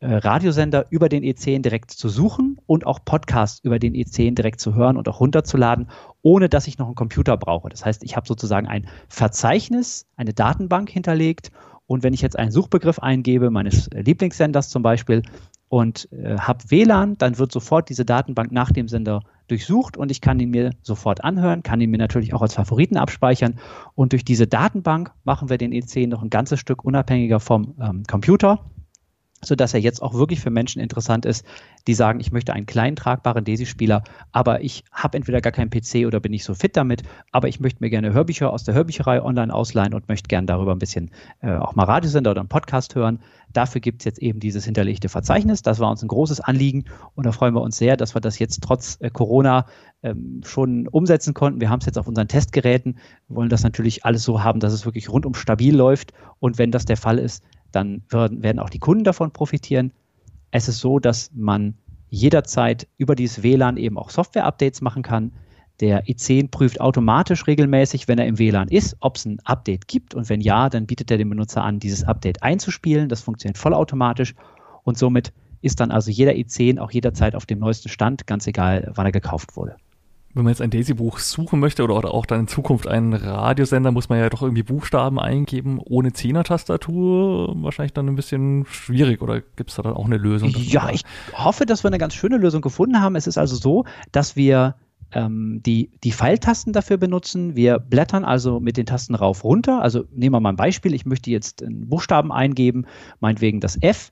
Radiosender 0.00 0.86
über 0.90 1.08
den 1.08 1.22
E10 1.22 1.62
direkt 1.62 1.90
zu 1.90 2.08
suchen 2.08 2.60
und 2.66 2.86
auch 2.86 3.04
Podcasts 3.04 3.60
über 3.64 3.78
den 3.78 3.94
E10 3.94 4.34
direkt 4.34 4.60
zu 4.60 4.74
hören 4.74 4.96
und 4.96 5.08
auch 5.08 5.20
runterzuladen, 5.20 5.88
ohne 6.22 6.48
dass 6.48 6.66
ich 6.66 6.78
noch 6.78 6.86
einen 6.86 6.94
Computer 6.94 7.36
brauche. 7.36 7.68
Das 7.68 7.84
heißt, 7.84 8.04
ich 8.04 8.16
habe 8.16 8.26
sozusagen 8.26 8.66
ein 8.66 8.86
Verzeichnis, 9.08 10.06
eine 10.16 10.34
Datenbank 10.34 10.90
hinterlegt 10.90 11.50
und 11.86 12.02
wenn 12.02 12.14
ich 12.14 12.20
jetzt 12.20 12.38
einen 12.38 12.52
Suchbegriff 12.52 12.98
eingebe, 12.98 13.50
meines 13.50 13.88
Lieblingssenders 13.92 14.68
zum 14.68 14.82
Beispiel, 14.82 15.22
und 15.70 16.08
äh, 16.12 16.36
habe 16.36 16.68
WLAN, 16.68 17.16
dann 17.16 17.38
wird 17.38 17.52
sofort 17.52 17.88
diese 17.88 18.04
Datenbank 18.04 18.50
nach 18.50 18.72
dem 18.72 18.88
Sender 18.88 19.22
durchsucht 19.46 19.96
und 19.96 20.10
ich 20.10 20.20
kann 20.20 20.40
ihn 20.40 20.50
mir 20.50 20.72
sofort 20.82 21.22
anhören, 21.22 21.62
kann 21.62 21.80
ihn 21.80 21.90
mir 21.90 21.98
natürlich 21.98 22.34
auch 22.34 22.42
als 22.42 22.54
Favoriten 22.54 22.96
abspeichern. 22.96 23.60
Und 23.94 24.12
durch 24.12 24.24
diese 24.24 24.48
Datenbank 24.48 25.12
machen 25.22 25.48
wir 25.48 25.58
den 25.58 25.72
E10 25.72 26.08
noch 26.08 26.22
ein 26.22 26.30
ganzes 26.30 26.58
Stück 26.58 26.84
unabhängiger 26.84 27.38
vom 27.38 27.76
ähm, 27.80 28.02
Computer 28.02 28.64
so 29.42 29.54
dass 29.54 29.72
er 29.72 29.80
jetzt 29.80 30.02
auch 30.02 30.14
wirklich 30.14 30.40
für 30.40 30.50
Menschen 30.50 30.80
interessant 30.80 31.24
ist, 31.24 31.46
die 31.86 31.94
sagen, 31.94 32.20
ich 32.20 32.30
möchte 32.30 32.52
einen 32.52 32.66
kleinen 32.66 32.96
tragbaren 32.96 33.44
Desi-Spieler, 33.44 34.04
aber 34.32 34.62
ich 34.62 34.84
habe 34.92 35.16
entweder 35.16 35.40
gar 35.40 35.52
keinen 35.52 35.70
PC 35.70 36.06
oder 36.06 36.20
bin 36.20 36.32
nicht 36.32 36.44
so 36.44 36.54
fit 36.54 36.76
damit, 36.76 37.02
aber 37.32 37.48
ich 37.48 37.58
möchte 37.58 37.82
mir 37.82 37.88
gerne 37.88 38.12
Hörbücher 38.12 38.52
aus 38.52 38.64
der 38.64 38.74
Hörbücherei 38.74 39.22
online 39.22 39.52
ausleihen 39.52 39.94
und 39.94 40.08
möchte 40.08 40.28
gerne 40.28 40.46
darüber 40.46 40.72
ein 40.72 40.78
bisschen 40.78 41.10
äh, 41.40 41.54
auch 41.56 41.74
mal 41.74 41.84
Radiosender 41.84 42.32
oder 42.32 42.40
einen 42.40 42.48
Podcast 42.48 42.94
hören. 42.94 43.20
Dafür 43.52 43.80
gibt 43.80 44.02
es 44.02 44.04
jetzt 44.04 44.18
eben 44.18 44.40
dieses 44.40 44.64
hinterlegte 44.64 45.08
Verzeichnis. 45.08 45.62
Das 45.62 45.80
war 45.80 45.90
uns 45.90 46.02
ein 46.02 46.08
großes 46.08 46.40
Anliegen 46.40 46.84
und 47.14 47.24
da 47.24 47.32
freuen 47.32 47.54
wir 47.54 47.62
uns 47.62 47.78
sehr, 47.78 47.96
dass 47.96 48.14
wir 48.14 48.20
das 48.20 48.38
jetzt 48.38 48.62
trotz 48.62 48.98
äh, 49.00 49.10
Corona 49.10 49.64
ähm, 50.02 50.42
schon 50.44 50.86
umsetzen 50.86 51.32
konnten. 51.32 51.60
Wir 51.60 51.70
haben 51.70 51.80
es 51.80 51.86
jetzt 51.86 51.98
auf 51.98 52.06
unseren 52.06 52.28
Testgeräten, 52.28 52.98
wir 53.28 53.36
wollen 53.36 53.48
das 53.48 53.62
natürlich 53.62 54.04
alles 54.04 54.22
so 54.22 54.42
haben, 54.42 54.60
dass 54.60 54.72
es 54.72 54.84
wirklich 54.84 55.08
rundum 55.08 55.34
stabil 55.34 55.74
läuft 55.74 56.12
und 56.38 56.58
wenn 56.58 56.70
das 56.70 56.84
der 56.84 56.96
Fall 56.96 57.18
ist, 57.18 57.42
dann 57.72 58.02
werden 58.10 58.58
auch 58.58 58.70
die 58.70 58.78
Kunden 58.78 59.04
davon 59.04 59.32
profitieren. 59.32 59.92
Es 60.50 60.68
ist 60.68 60.78
so, 60.78 60.98
dass 60.98 61.30
man 61.34 61.74
jederzeit 62.08 62.88
über 62.98 63.14
dieses 63.14 63.42
WLAN 63.42 63.76
eben 63.76 63.96
auch 63.96 64.10
Software-Updates 64.10 64.80
machen 64.80 65.02
kann. 65.02 65.32
Der 65.80 66.04
E10 66.04 66.50
prüft 66.50 66.80
automatisch 66.80 67.46
regelmäßig, 67.46 68.08
wenn 68.08 68.18
er 68.18 68.26
im 68.26 68.38
WLAN 68.38 68.68
ist, 68.68 68.96
ob 69.00 69.16
es 69.16 69.24
ein 69.24 69.38
Update 69.44 69.88
gibt. 69.88 70.14
Und 70.14 70.28
wenn 70.28 70.40
ja, 70.40 70.68
dann 70.68 70.86
bietet 70.86 71.10
er 71.10 71.18
dem 71.18 71.30
Benutzer 71.30 71.62
an, 71.62 71.78
dieses 71.78 72.04
Update 72.04 72.42
einzuspielen. 72.42 73.08
Das 73.08 73.22
funktioniert 73.22 73.56
vollautomatisch. 73.56 74.34
Und 74.82 74.98
somit 74.98 75.32
ist 75.62 75.80
dann 75.80 75.90
also 75.90 76.10
jeder 76.10 76.32
E10 76.32 76.78
auch 76.78 76.90
jederzeit 76.90 77.34
auf 77.34 77.46
dem 77.46 77.60
neuesten 77.60 77.88
Stand, 77.88 78.26
ganz 78.26 78.46
egal, 78.46 78.90
wann 78.94 79.06
er 79.06 79.12
gekauft 79.12 79.56
wurde. 79.56 79.76
Wenn 80.32 80.44
man 80.44 80.52
jetzt 80.52 80.62
ein 80.62 80.70
Daisy-Buch 80.70 81.18
suchen 81.18 81.58
möchte 81.58 81.82
oder, 81.82 81.96
oder 81.96 82.14
auch 82.14 82.24
dann 82.24 82.40
in 82.40 82.48
Zukunft 82.48 82.86
einen 82.86 83.12
Radiosender, 83.14 83.90
muss 83.90 84.08
man 84.08 84.20
ja 84.20 84.28
doch 84.28 84.42
irgendwie 84.42 84.62
Buchstaben 84.62 85.18
eingeben, 85.18 85.80
ohne 85.84 86.12
Zehner-Tastatur. 86.12 87.52
Wahrscheinlich 87.62 87.92
dann 87.92 88.08
ein 88.08 88.14
bisschen 88.14 88.64
schwierig 88.66 89.22
oder 89.22 89.40
gibt 89.40 89.70
es 89.70 89.76
da 89.76 89.82
dann 89.82 89.94
auch 89.94 90.04
eine 90.04 90.18
Lösung? 90.18 90.50
Ja, 90.50 90.90
ich 90.90 91.02
hoffe, 91.34 91.66
dass 91.66 91.82
wir 91.82 91.88
eine 91.88 91.98
ganz 91.98 92.14
schöne 92.14 92.36
Lösung 92.36 92.60
gefunden 92.60 93.00
haben. 93.00 93.16
Es 93.16 93.26
ist 93.26 93.38
also 93.38 93.56
so, 93.56 93.84
dass 94.12 94.36
wir 94.36 94.76
ähm, 95.10 95.62
die, 95.66 95.90
die 96.04 96.12
Pfeiltasten 96.12 96.72
dafür 96.72 96.96
benutzen. 96.96 97.56
Wir 97.56 97.80
blättern 97.80 98.24
also 98.24 98.60
mit 98.60 98.76
den 98.76 98.86
Tasten 98.86 99.16
rauf 99.16 99.42
runter. 99.42 99.82
Also 99.82 100.04
nehmen 100.12 100.34
wir 100.34 100.40
mal 100.40 100.50
ein 100.50 100.56
Beispiel. 100.56 100.94
Ich 100.94 101.06
möchte 101.06 101.32
jetzt 101.32 101.60
einen 101.60 101.88
Buchstaben 101.88 102.30
eingeben, 102.30 102.86
meinetwegen 103.18 103.58
das 103.58 103.76
F. 103.80 104.10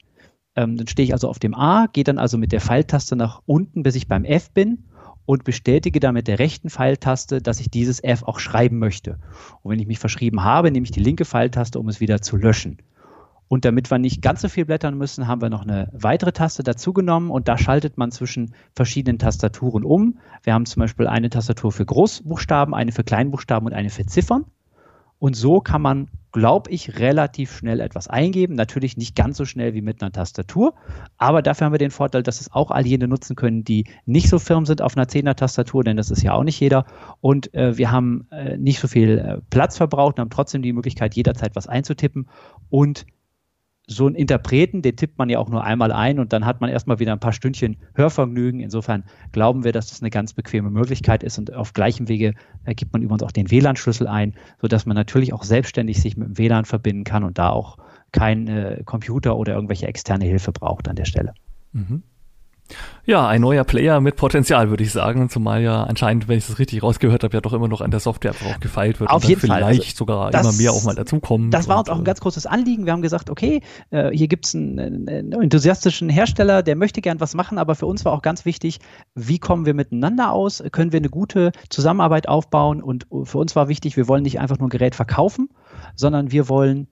Ähm, 0.57 0.77
dann 0.77 0.89
stehe 0.89 1.05
ich 1.05 1.13
also 1.13 1.29
auf 1.29 1.39
dem 1.39 1.55
A, 1.55 1.87
gehe 1.87 2.03
dann 2.03 2.19
also 2.19 2.39
mit 2.39 2.51
der 2.51 2.61
Pfeiltaste 2.61 3.15
nach 3.15 3.41
unten, 3.47 3.85
bis 3.85 3.95
ich 3.95 4.09
beim 4.09 4.25
F 4.25 4.51
bin 4.51 4.83
und 5.29 5.45
bestätige 5.45 6.01
dann 6.01 6.15
mit 6.15 6.27
der 6.27 6.39
rechten 6.39 6.71
Pfeiltaste, 6.71 7.43
dass 7.43 7.61
ich 7.61 7.69
dieses 7.69 8.03
F 8.03 8.23
auch 8.23 8.39
schreiben 8.39 8.79
möchte. 8.79 9.19
Und 9.63 9.71
wenn 9.71 9.79
ich 9.79 9.87
mich 9.87 9.99
verschrieben 9.99 10.43
habe, 10.43 10.71
nehme 10.71 10.85
ich 10.85 10.91
die 10.91 11.03
linke 11.03 11.27
Pfeiltaste, 11.27 11.79
um 11.79 11.87
es 11.89 12.01
wieder 12.01 12.23
zu 12.23 12.39
löschen. 12.39 12.79
Und 13.47 13.67
damit 13.67 13.91
wir 13.91 13.99
nicht 13.99 14.23
ganz 14.23 14.41
so 14.41 14.49
viel 14.49 14.65
blättern 14.65 14.97
müssen, 14.97 15.29
haben 15.29 15.43
wir 15.43 15.51
noch 15.51 15.65
eine 15.65 15.91
weitere 15.93 16.33
Taste 16.33 16.63
dazugenommen 16.63 17.29
und 17.29 17.47
da 17.47 17.59
schaltet 17.59 17.99
man 17.99 18.11
zwischen 18.11 18.55
verschiedenen 18.75 19.19
Tastaturen 19.19 19.85
um. 19.85 20.19
Wir 20.45 20.55
haben 20.55 20.65
zum 20.65 20.81
Beispiel 20.81 21.07
eine 21.07 21.29
Tastatur 21.29 21.73
für 21.73 21.85
Großbuchstaben, 21.85 22.73
eine 22.73 22.93
für 22.93 23.05
Kleinbuchstaben 23.05 23.67
und 23.67 23.75
eine 23.75 23.91
für 23.91 24.07
Ziffern. 24.07 24.47
Und 25.19 25.35
so 25.35 25.61
kann 25.61 25.83
man, 25.83 26.09
glaube 26.33 26.71
ich, 26.71 26.99
relativ 26.99 27.57
schnell 27.57 27.81
etwas 27.81 28.07
eingeben. 28.07 28.55
Natürlich 28.55 28.97
nicht 28.97 29.17
ganz 29.17 29.37
so 29.37 29.45
schnell 29.45 29.75
wie 29.75 29.83
mit 29.83 30.01
einer 30.01 30.13
Tastatur, 30.13 30.75
aber 31.17 31.43
dafür 31.43 31.67
haben 31.67 31.73
wir 31.73 31.79
den 31.79 31.91
Vorteil, 31.91 32.23
dass 32.23 32.41
es 32.41 32.53
auch 32.53 32.71
all 32.71 32.87
jene 32.87 33.09
nutzen 33.09 33.35
können, 33.35 33.65
die 33.65 33.85
nicht 34.07 34.29
so 34.29 34.39
firm 34.39 34.65
sind 34.65 34.81
auf 34.81 34.97
einer 34.97 35.07
10er-Tastatur, 35.07 35.83
denn 35.83 35.97
das 35.97 36.11
ist 36.11 36.23
ja 36.23 36.35
auch 36.35 36.45
nicht 36.45 36.61
jeder. 36.61 36.87
Und 37.21 37.53
äh, 37.55 37.77
wir 37.77 37.91
haben 37.91 38.27
äh, 38.31 38.57
nicht 38.57 38.79
so 38.79 38.87
viel 38.87 39.19
äh, 39.19 39.39
Platz 39.51 39.77
verbraucht 39.77 40.17
und 40.17 40.23
haben 40.23 40.31
trotzdem 40.31 40.63
die 40.63 40.73
Möglichkeit, 40.73 41.15
jederzeit 41.15 41.57
was 41.57 41.67
einzutippen 41.67 42.29
und 42.71 43.05
so 43.91 44.07
einen 44.07 44.15
Interpreten, 44.15 44.83
den 44.83 44.97
tippt 44.97 45.19
man 45.19 45.31
ja 45.31 45.39
auch 45.39 45.49
nur 45.49 45.65
einmal 45.65 45.93
ein 45.93 46.19
und 46.19 46.33
dann 46.35 46.45
hat 46.45 46.61
man 46.61 46.69
erstmal 46.69 46.99
wieder 46.99 47.13
ein 47.13 47.21
paar 47.21 47.33
Stündchen 47.33 47.79
Hörvergnügen. 47.95 48.61
Insofern 48.61 49.03
glauben 49.33 49.65
wir, 49.65 49.73
dass 49.73 49.89
das 49.89 50.03
eine 50.03 50.11
ganz 50.11 50.35
bequeme 50.35 50.71
Möglichkeit 50.71 51.23
ist 51.23 51.39
und 51.39 51.55
auf 51.55 51.73
gleichem 51.73 52.07
Wege 52.07 52.35
äh, 52.65 52.75
gibt 52.75 52.93
man 52.93 53.01
übrigens 53.01 53.23
auch 53.23 53.33
den 53.33 53.51
WLAN-Schlüssel 53.51 54.07
ein, 54.07 54.35
sodass 54.61 54.85
man 54.85 54.95
natürlich 54.95 55.33
auch 55.33 55.43
selbstständig 55.43 56.01
sich 56.03 56.19
mit 56.19 56.29
dem 56.29 56.39
WLAN 56.39 56.67
verbinden 56.67 57.05
kann 57.05 57.25
und 57.25 57.39
da 57.39 57.49
auch 57.49 57.79
kein 58.13 58.47
äh, 58.47 58.83
Computer 58.85 59.37
oder 59.37 59.55
irgendwelche 59.55 59.87
externe 59.87 60.27
Hilfe 60.27 60.53
braucht 60.53 60.87
an 60.87 60.97
der 60.97 61.07
Stelle. 61.07 61.33
Mhm. 61.73 62.03
Ja, 63.05 63.27
ein 63.27 63.41
neuer 63.41 63.65
Player 63.65 64.01
mit 64.01 64.17
Potenzial, 64.17 64.69
würde 64.69 64.85
ich 64.85 64.93
sagen, 64.93 65.31
zumal 65.31 65.63
ja 65.63 65.85
anscheinend, 65.85 66.29
wenn 66.29 66.37
ich 66.37 66.47
das 66.47 66.59
richtig 66.59 66.83
rausgehört 66.83 67.25
habe, 67.25 67.35
ja 67.35 67.41
doch 67.41 67.55
immer 67.55 67.69
noch 67.69 67.81
an 67.81 67.91
der 67.91 68.01
Software 68.01 68.33
auch 68.33 68.61
gefeilt 68.61 69.01
wird. 69.01 69.09
Auf 69.09 69.25
jeden 69.25 69.41
vielleicht 69.41 69.63
Fall. 69.63 69.73
Vielleicht 69.73 69.93
also, 69.93 69.97
sogar 69.97 70.31
das, 70.31 70.43
immer 70.43 70.53
mehr 70.53 70.73
auch 70.73 70.85
mal 70.85 70.95
dazukommen. 70.95 71.51
Das 71.51 71.69
war 71.69 71.79
uns 71.79 71.89
auch 71.89 71.97
ein 71.97 72.03
äh, 72.03 72.05
ganz 72.05 72.21
großes 72.21 72.45
Anliegen. 72.45 72.85
Wir 72.85 72.93
haben 72.93 73.01
gesagt, 73.01 73.31
okay, 73.31 73.63
äh, 73.91 74.11
hier 74.11 74.29
gibt 74.29 74.47
es 74.47 74.55
einen, 74.55 75.09
einen, 75.09 75.33
enthusiastischen 75.33 76.11
Hersteller, 76.11 76.63
der 76.63 76.77
möchte 76.77 77.01
gern 77.01 77.19
was 77.19 77.35
machen, 77.35 77.57
aber 77.59 77.75
für 77.75 77.87
uns 77.87 78.05
war 78.05 78.13
auch 78.13 78.23
ganz 78.23 78.45
wichtig, 78.45 78.79
wie 79.15 79.39
kommen 79.39 79.65
wir 79.65 79.73
miteinander 79.73 80.33
aus? 80.33 80.63
Können 80.71 80.93
wir 80.93 80.99
eine 80.99 81.09
gute 81.09 81.53
Zusammenarbeit 81.71 82.29
aufbauen? 82.29 82.83
Und 82.83 83.07
für 83.25 83.39
uns 83.39 83.57
war 83.57 83.69
wichtig, 83.69 83.97
wir 83.97 84.07
wollen 84.09 84.23
nicht 84.23 84.39
einfach 84.39 84.59
nur 84.59 84.69
ein 84.69 84.71
Gerät 84.71 84.95
verkaufen, 84.95 85.49
sondern 85.95 86.31
wir 86.31 86.51
wollen 86.51 86.89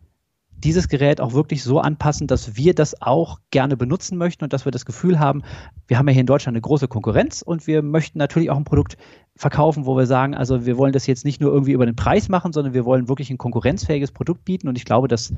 dieses 0.64 0.88
Gerät 0.88 1.20
auch 1.20 1.32
wirklich 1.32 1.62
so 1.62 1.80
anpassen, 1.80 2.26
dass 2.26 2.56
wir 2.56 2.74
das 2.74 3.00
auch 3.02 3.38
gerne 3.50 3.76
benutzen 3.76 4.18
möchten 4.18 4.44
und 4.44 4.52
dass 4.52 4.64
wir 4.64 4.72
das 4.72 4.86
Gefühl 4.86 5.18
haben, 5.18 5.42
wir 5.86 5.98
haben 5.98 6.08
ja 6.08 6.12
hier 6.12 6.20
in 6.20 6.26
Deutschland 6.26 6.54
eine 6.54 6.62
große 6.62 6.88
Konkurrenz 6.88 7.42
und 7.42 7.66
wir 7.66 7.82
möchten 7.82 8.18
natürlich 8.18 8.50
auch 8.50 8.56
ein 8.56 8.64
Produkt 8.64 8.96
verkaufen, 9.36 9.86
wo 9.86 9.96
wir 9.96 10.06
sagen, 10.06 10.34
also 10.34 10.64
wir 10.64 10.78
wollen 10.78 10.92
das 10.92 11.06
jetzt 11.06 11.24
nicht 11.24 11.40
nur 11.40 11.52
irgendwie 11.52 11.72
über 11.72 11.86
den 11.86 11.96
Preis 11.96 12.28
machen, 12.28 12.52
sondern 12.52 12.74
wir 12.74 12.84
wollen 12.84 13.08
wirklich 13.08 13.30
ein 13.30 13.38
konkurrenzfähiges 13.38 14.12
Produkt 14.12 14.44
bieten 14.44 14.68
und 14.68 14.78
ich 14.78 14.84
glaube, 14.84 15.08
dass 15.08 15.32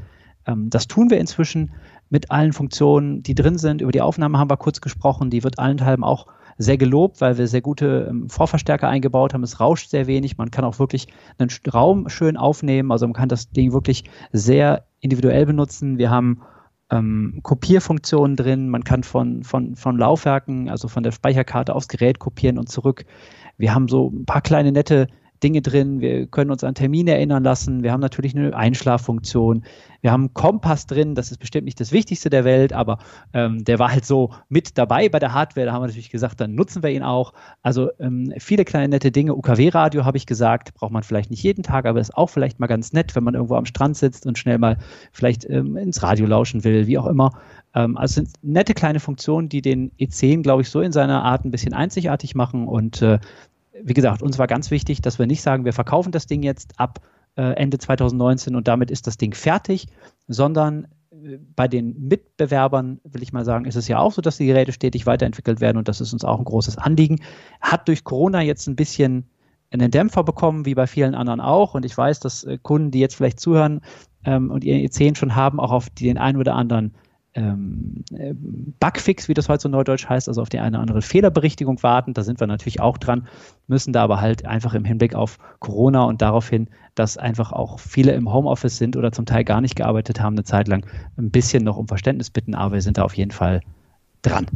ähm, 0.46 0.70
das 0.70 0.86
tun 0.86 1.10
wir 1.10 1.18
inzwischen 1.18 1.72
mit 2.10 2.30
allen 2.30 2.52
Funktionen, 2.52 3.22
die 3.22 3.34
drin 3.34 3.58
sind. 3.58 3.80
Über 3.80 3.92
die 3.92 4.00
Aufnahme 4.00 4.38
haben 4.38 4.50
wir 4.50 4.56
kurz 4.56 4.80
gesprochen, 4.80 5.30
die 5.30 5.44
wird 5.44 5.58
allenthalben 5.58 6.04
auch 6.04 6.26
sehr 6.58 6.76
gelobt, 6.76 7.20
weil 7.20 7.38
wir 7.38 7.46
sehr 7.46 7.60
gute 7.60 8.08
ähm, 8.10 8.28
Vorverstärker 8.28 8.88
eingebaut 8.88 9.32
haben. 9.32 9.44
Es 9.44 9.60
rauscht 9.60 9.90
sehr 9.90 10.06
wenig. 10.06 10.38
Man 10.38 10.50
kann 10.50 10.64
auch 10.64 10.78
wirklich 10.78 11.06
einen 11.38 11.50
Raum 11.72 12.08
schön 12.08 12.36
aufnehmen. 12.36 12.90
Also 12.90 13.06
man 13.06 13.14
kann 13.14 13.28
das 13.28 13.50
Ding 13.50 13.72
wirklich 13.72 14.04
sehr 14.32 14.84
individuell 15.00 15.46
benutzen. 15.46 15.98
Wir 15.98 16.10
haben 16.10 16.42
ähm, 16.90 17.40
Kopierfunktionen 17.42 18.36
drin. 18.36 18.68
Man 18.68 18.82
kann 18.82 19.04
von, 19.04 19.44
von, 19.44 19.76
von 19.76 19.96
Laufwerken, 19.96 20.68
also 20.68 20.88
von 20.88 21.04
der 21.04 21.12
Speicherkarte 21.12 21.74
aufs 21.74 21.88
Gerät 21.88 22.18
kopieren 22.18 22.58
und 22.58 22.68
zurück. 22.68 23.04
Wir 23.56 23.72
haben 23.72 23.88
so 23.88 24.10
ein 24.10 24.24
paar 24.24 24.42
kleine 24.42 24.72
nette 24.72 25.06
Dinge 25.42 25.62
drin. 25.62 26.00
Wir 26.00 26.26
können 26.26 26.50
uns 26.50 26.64
an 26.64 26.74
Termine 26.74 27.12
erinnern 27.12 27.44
lassen. 27.44 27.82
Wir 27.82 27.92
haben 27.92 28.00
natürlich 28.00 28.34
eine 28.34 28.54
Einschlaffunktion. 28.56 29.64
Wir 30.00 30.12
haben 30.12 30.22
einen 30.22 30.34
Kompass 30.34 30.86
drin. 30.86 31.14
Das 31.14 31.30
ist 31.30 31.38
bestimmt 31.38 31.64
nicht 31.64 31.80
das 31.80 31.92
Wichtigste 31.92 32.30
der 32.30 32.44
Welt, 32.44 32.72
aber 32.72 32.98
ähm, 33.32 33.64
der 33.64 33.78
war 33.78 33.90
halt 33.90 34.04
so 34.04 34.30
mit 34.48 34.78
dabei 34.78 35.08
bei 35.08 35.18
der 35.18 35.32
Hardware. 35.32 35.66
Da 35.66 35.72
haben 35.72 35.82
wir 35.82 35.88
natürlich 35.88 36.10
gesagt, 36.10 36.40
dann 36.40 36.54
nutzen 36.54 36.82
wir 36.82 36.90
ihn 36.90 37.02
auch. 37.02 37.32
Also 37.62 37.90
ähm, 37.98 38.32
viele 38.38 38.64
kleine 38.64 38.88
nette 38.88 39.10
Dinge. 39.10 39.34
UKW-Radio 39.34 40.04
habe 40.04 40.16
ich 40.16 40.26
gesagt, 40.26 40.74
braucht 40.74 40.92
man 40.92 41.02
vielleicht 41.02 41.30
nicht 41.30 41.42
jeden 41.42 41.62
Tag, 41.62 41.86
aber 41.86 42.00
ist 42.00 42.16
auch 42.16 42.30
vielleicht 42.30 42.60
mal 42.60 42.66
ganz 42.66 42.92
nett, 42.92 43.16
wenn 43.16 43.24
man 43.24 43.34
irgendwo 43.34 43.56
am 43.56 43.66
Strand 43.66 43.96
sitzt 43.96 44.26
und 44.26 44.38
schnell 44.38 44.58
mal 44.58 44.78
vielleicht 45.12 45.48
ähm, 45.48 45.76
ins 45.76 46.02
Radio 46.02 46.26
lauschen 46.26 46.64
will, 46.64 46.86
wie 46.86 46.98
auch 46.98 47.06
immer. 47.06 47.32
Ähm, 47.74 47.96
also 47.96 48.14
sind 48.14 48.30
nette 48.42 48.74
kleine 48.74 49.00
Funktionen, 49.00 49.48
die 49.48 49.62
den 49.62 49.90
E10, 49.98 50.42
glaube 50.42 50.62
ich, 50.62 50.70
so 50.70 50.80
in 50.80 50.92
seiner 50.92 51.22
Art 51.22 51.44
ein 51.44 51.50
bisschen 51.50 51.74
einzigartig 51.74 52.34
machen 52.34 52.66
und 52.66 53.02
äh, 53.02 53.18
wie 53.82 53.94
gesagt, 53.94 54.22
uns 54.22 54.38
war 54.38 54.46
ganz 54.46 54.70
wichtig, 54.70 55.02
dass 55.02 55.18
wir 55.18 55.26
nicht 55.26 55.42
sagen, 55.42 55.64
wir 55.64 55.72
verkaufen 55.72 56.12
das 56.12 56.26
Ding 56.26 56.42
jetzt 56.42 56.78
ab 56.78 57.00
äh, 57.36 57.54
Ende 57.54 57.78
2019 57.78 58.56
und 58.56 58.68
damit 58.68 58.90
ist 58.90 59.06
das 59.06 59.16
Ding 59.16 59.34
fertig, 59.34 59.86
sondern 60.26 60.86
äh, 61.10 61.38
bei 61.54 61.68
den 61.68 62.08
Mitbewerbern, 62.08 63.00
will 63.04 63.22
ich 63.22 63.32
mal 63.32 63.44
sagen, 63.44 63.64
ist 63.64 63.76
es 63.76 63.88
ja 63.88 63.98
auch 63.98 64.12
so, 64.12 64.22
dass 64.22 64.38
die 64.38 64.46
Geräte 64.46 64.72
stetig 64.72 65.06
weiterentwickelt 65.06 65.60
werden 65.60 65.78
und 65.78 65.88
das 65.88 66.00
ist 66.00 66.12
uns 66.12 66.24
auch 66.24 66.38
ein 66.38 66.44
großes 66.44 66.78
Anliegen. 66.78 67.20
Hat 67.60 67.88
durch 67.88 68.04
Corona 68.04 68.42
jetzt 68.42 68.66
ein 68.66 68.76
bisschen 68.76 69.28
einen 69.70 69.90
Dämpfer 69.90 70.24
bekommen, 70.24 70.64
wie 70.64 70.74
bei 70.74 70.86
vielen 70.86 71.14
anderen 71.14 71.40
auch. 71.40 71.74
Und 71.74 71.84
ich 71.84 71.96
weiß, 71.96 72.20
dass 72.20 72.44
äh, 72.44 72.58
Kunden, 72.60 72.90
die 72.90 73.00
jetzt 73.00 73.14
vielleicht 73.14 73.40
zuhören 73.40 73.80
ähm, 74.24 74.50
und 74.50 74.64
ihr 74.64 74.76
E10 74.76 75.16
schon 75.16 75.34
haben, 75.34 75.60
auch 75.60 75.72
auf 75.72 75.90
den 75.90 76.18
einen 76.18 76.38
oder 76.38 76.54
anderen 76.54 76.94
ähm, 77.34 78.04
äh, 78.12 78.34
Bugfix, 78.34 79.28
wie 79.28 79.34
das 79.34 79.48
heute 79.48 79.62
so 79.62 79.68
neudeutsch 79.68 80.08
heißt, 80.08 80.28
also 80.28 80.42
auf 80.42 80.48
die 80.48 80.58
eine 80.58 80.76
oder 80.76 80.82
andere 80.82 81.02
Fehlerberichtigung 81.02 81.82
warten. 81.82 82.14
Da 82.14 82.22
sind 82.22 82.40
wir 82.40 82.46
natürlich 82.46 82.80
auch 82.80 82.98
dran, 82.98 83.28
müssen 83.66 83.92
da 83.92 84.02
aber 84.02 84.20
halt 84.20 84.46
einfach 84.46 84.74
im 84.74 84.84
Hinblick 84.84 85.14
auf 85.14 85.38
Corona 85.60 86.04
und 86.04 86.22
darauf 86.22 86.48
hin, 86.48 86.68
dass 86.94 87.16
einfach 87.16 87.52
auch 87.52 87.78
viele 87.78 88.12
im 88.12 88.32
Homeoffice 88.32 88.78
sind 88.78 88.96
oder 88.96 89.12
zum 89.12 89.26
Teil 89.26 89.44
gar 89.44 89.60
nicht 89.60 89.76
gearbeitet 89.76 90.20
haben, 90.20 90.34
eine 90.34 90.44
Zeit 90.44 90.68
lang 90.68 90.86
ein 91.16 91.30
bisschen 91.30 91.64
noch 91.64 91.76
um 91.76 91.86
Verständnis 91.86 92.30
bitten, 92.30 92.54
aber 92.54 92.74
wir 92.74 92.82
sind 92.82 92.98
da 92.98 93.02
auf 93.02 93.14
jeden 93.14 93.30
Fall 93.30 93.60
dran. 94.22 94.46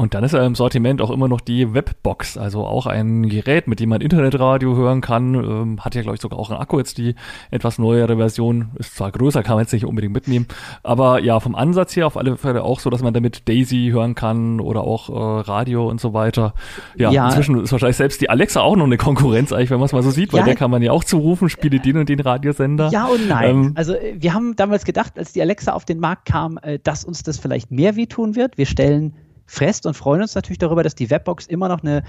Und 0.00 0.14
dann 0.14 0.24
ist 0.24 0.32
ja 0.32 0.46
im 0.46 0.54
Sortiment 0.54 1.02
auch 1.02 1.10
immer 1.10 1.28
noch 1.28 1.42
die 1.42 1.74
Webbox, 1.74 2.38
also 2.38 2.64
auch 2.64 2.86
ein 2.86 3.28
Gerät, 3.28 3.68
mit 3.68 3.80
dem 3.80 3.90
man 3.90 4.00
Internetradio 4.00 4.74
hören 4.74 5.02
kann. 5.02 5.34
Ähm, 5.34 5.84
hat 5.84 5.94
ja, 5.94 6.00
glaube 6.00 6.14
ich, 6.14 6.22
sogar 6.22 6.38
auch 6.38 6.48
einen 6.48 6.58
Akku 6.58 6.78
jetzt 6.78 6.96
die 6.96 7.16
etwas 7.50 7.78
neuere 7.78 8.16
Version. 8.16 8.70
Ist 8.78 8.96
zwar 8.96 9.12
größer, 9.12 9.42
kann 9.42 9.56
man 9.56 9.64
jetzt 9.64 9.74
nicht 9.74 9.84
unbedingt 9.84 10.14
mitnehmen. 10.14 10.46
Aber 10.82 11.22
ja, 11.22 11.38
vom 11.38 11.54
Ansatz 11.54 11.94
her 11.96 12.06
auf 12.06 12.16
alle 12.16 12.38
Fälle 12.38 12.62
auch 12.62 12.80
so, 12.80 12.88
dass 12.88 13.02
man 13.02 13.12
damit 13.12 13.46
Daisy 13.46 13.90
hören 13.92 14.14
kann 14.14 14.58
oder 14.58 14.84
auch 14.84 15.10
äh, 15.10 15.40
Radio 15.42 15.86
und 15.86 16.00
so 16.00 16.14
weiter. 16.14 16.54
Ja, 16.96 17.10
ja, 17.10 17.26
inzwischen 17.26 17.62
ist 17.62 17.70
wahrscheinlich 17.70 17.98
selbst 17.98 18.22
die 18.22 18.30
Alexa 18.30 18.62
auch 18.62 18.76
noch 18.76 18.86
eine 18.86 18.96
Konkurrenz, 18.96 19.52
eigentlich, 19.52 19.68
wenn 19.68 19.80
man 19.80 19.84
es 19.84 19.92
mal 19.92 20.02
so 20.02 20.10
sieht, 20.10 20.32
weil 20.32 20.40
ja, 20.40 20.46
der 20.46 20.54
kann 20.54 20.70
man 20.70 20.80
ja 20.80 20.92
auch 20.92 21.04
zurufen, 21.04 21.50
spiele 21.50 21.78
den 21.78 21.98
und 21.98 22.08
den 22.08 22.20
Radiosender. 22.20 22.88
Ja 22.90 23.04
und 23.04 23.28
nein. 23.28 23.50
Ähm, 23.50 23.72
also 23.74 23.92
äh, 23.92 24.14
wir 24.18 24.32
haben 24.32 24.56
damals 24.56 24.86
gedacht, 24.86 25.18
als 25.18 25.34
die 25.34 25.42
Alexa 25.42 25.74
auf 25.74 25.84
den 25.84 26.00
Markt 26.00 26.24
kam, 26.24 26.58
äh, 26.62 26.78
dass 26.82 27.04
uns 27.04 27.22
das 27.22 27.36
vielleicht 27.36 27.70
mehr 27.70 27.96
wehtun 27.96 28.34
wird. 28.34 28.56
Wir 28.56 28.64
stellen 28.64 29.12
fest 29.50 29.84
und 29.84 29.94
freuen 29.94 30.22
uns 30.22 30.36
natürlich 30.36 30.58
darüber, 30.58 30.84
dass 30.84 30.94
die 30.94 31.10
Webbox 31.10 31.46
immer 31.46 31.68
noch 31.68 31.82
eine 31.82 32.04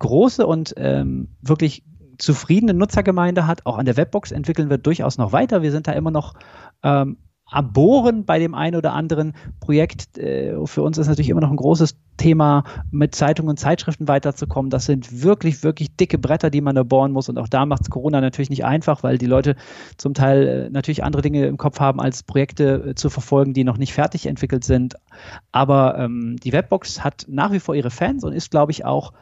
große 0.00 0.44
und 0.44 0.74
ähm, 0.76 1.28
wirklich 1.40 1.84
zufriedene 2.18 2.74
Nutzergemeinde 2.74 3.46
hat. 3.46 3.64
Auch 3.64 3.78
an 3.78 3.86
der 3.86 3.96
Webbox 3.96 4.32
entwickeln 4.32 4.70
wir 4.70 4.78
durchaus 4.78 5.16
noch 5.16 5.32
weiter. 5.32 5.62
Wir 5.62 5.70
sind 5.70 5.86
da 5.86 5.92
immer 5.92 6.10
noch 6.10 6.34
ähm, 6.82 7.18
am 7.50 7.72
Bohren 7.72 8.24
bei 8.24 8.38
dem 8.38 8.54
einen 8.54 8.76
oder 8.76 8.92
anderen 8.92 9.34
Projekt. 9.60 10.18
Äh, 10.18 10.54
für 10.66 10.82
uns 10.82 10.98
ist 10.98 11.08
natürlich 11.08 11.30
immer 11.30 11.40
noch 11.40 11.50
ein 11.50 11.56
großes 11.56 11.96
Thema, 12.16 12.64
mit 12.90 13.14
Zeitungen 13.14 13.50
und 13.50 13.58
Zeitschriften 13.58 14.06
weiterzukommen. 14.06 14.70
Das 14.70 14.84
sind 14.84 15.22
wirklich, 15.22 15.62
wirklich 15.62 15.96
dicke 15.96 16.18
Bretter, 16.18 16.50
die 16.50 16.60
man 16.60 16.74
da 16.74 16.82
bohren 16.82 17.12
muss. 17.12 17.28
Und 17.28 17.38
auch 17.38 17.48
da 17.48 17.66
macht 17.66 17.82
es 17.82 17.90
Corona 17.90 18.20
natürlich 18.20 18.50
nicht 18.50 18.64
einfach, 18.64 19.02
weil 19.02 19.18
die 19.18 19.26
Leute 19.26 19.56
zum 19.96 20.14
Teil 20.14 20.46
äh, 20.46 20.70
natürlich 20.70 21.02
andere 21.02 21.22
Dinge 21.22 21.46
im 21.46 21.56
Kopf 21.56 21.80
haben, 21.80 22.00
als 22.00 22.22
Projekte 22.22 22.90
äh, 22.90 22.94
zu 22.94 23.10
verfolgen, 23.10 23.54
die 23.54 23.64
noch 23.64 23.78
nicht 23.78 23.94
fertig 23.94 24.26
entwickelt 24.26 24.64
sind. 24.64 24.96
Aber 25.50 25.98
ähm, 25.98 26.36
die 26.36 26.52
Webbox 26.52 27.02
hat 27.02 27.26
nach 27.28 27.52
wie 27.52 27.60
vor 27.60 27.74
ihre 27.74 27.90
Fans 27.90 28.22
und 28.22 28.32
ist, 28.32 28.50
glaube 28.50 28.72
ich, 28.72 28.84
auch 28.84 29.12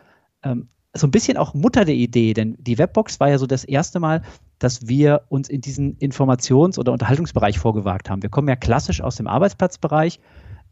ähm, 0.43 0.69
so 0.95 1.07
ein 1.07 1.11
bisschen 1.11 1.37
auch 1.37 1.55
Mutter 1.55 1.85
der 1.85 1.95
Idee, 1.95 2.35
denn 2.35 2.57
die 2.59 2.79
Webbox 2.79 3.21
war 3.21 3.29
ja 3.29 3.39
so 3.39 3.47
das 3.47 3.65
erste 3.65 4.01
Mal, 4.01 4.23
dass 4.59 4.89
wir 4.89 5.23
uns 5.29 5.49
in 5.49 5.61
diesen 5.61 5.97
Informations- 5.99 6.79
oder 6.79 6.93
Unterhaltungsbereich 6.93 7.59
vorgewagt 7.59 8.11
haben. 8.11 8.23
Wir 8.23 8.31
kommen 8.31 8.49
ja 8.49 8.57
klassisch 8.57 9.01
aus 9.01 9.17
dem 9.17 9.27
Arbeitsplatzbereich 9.27 10.21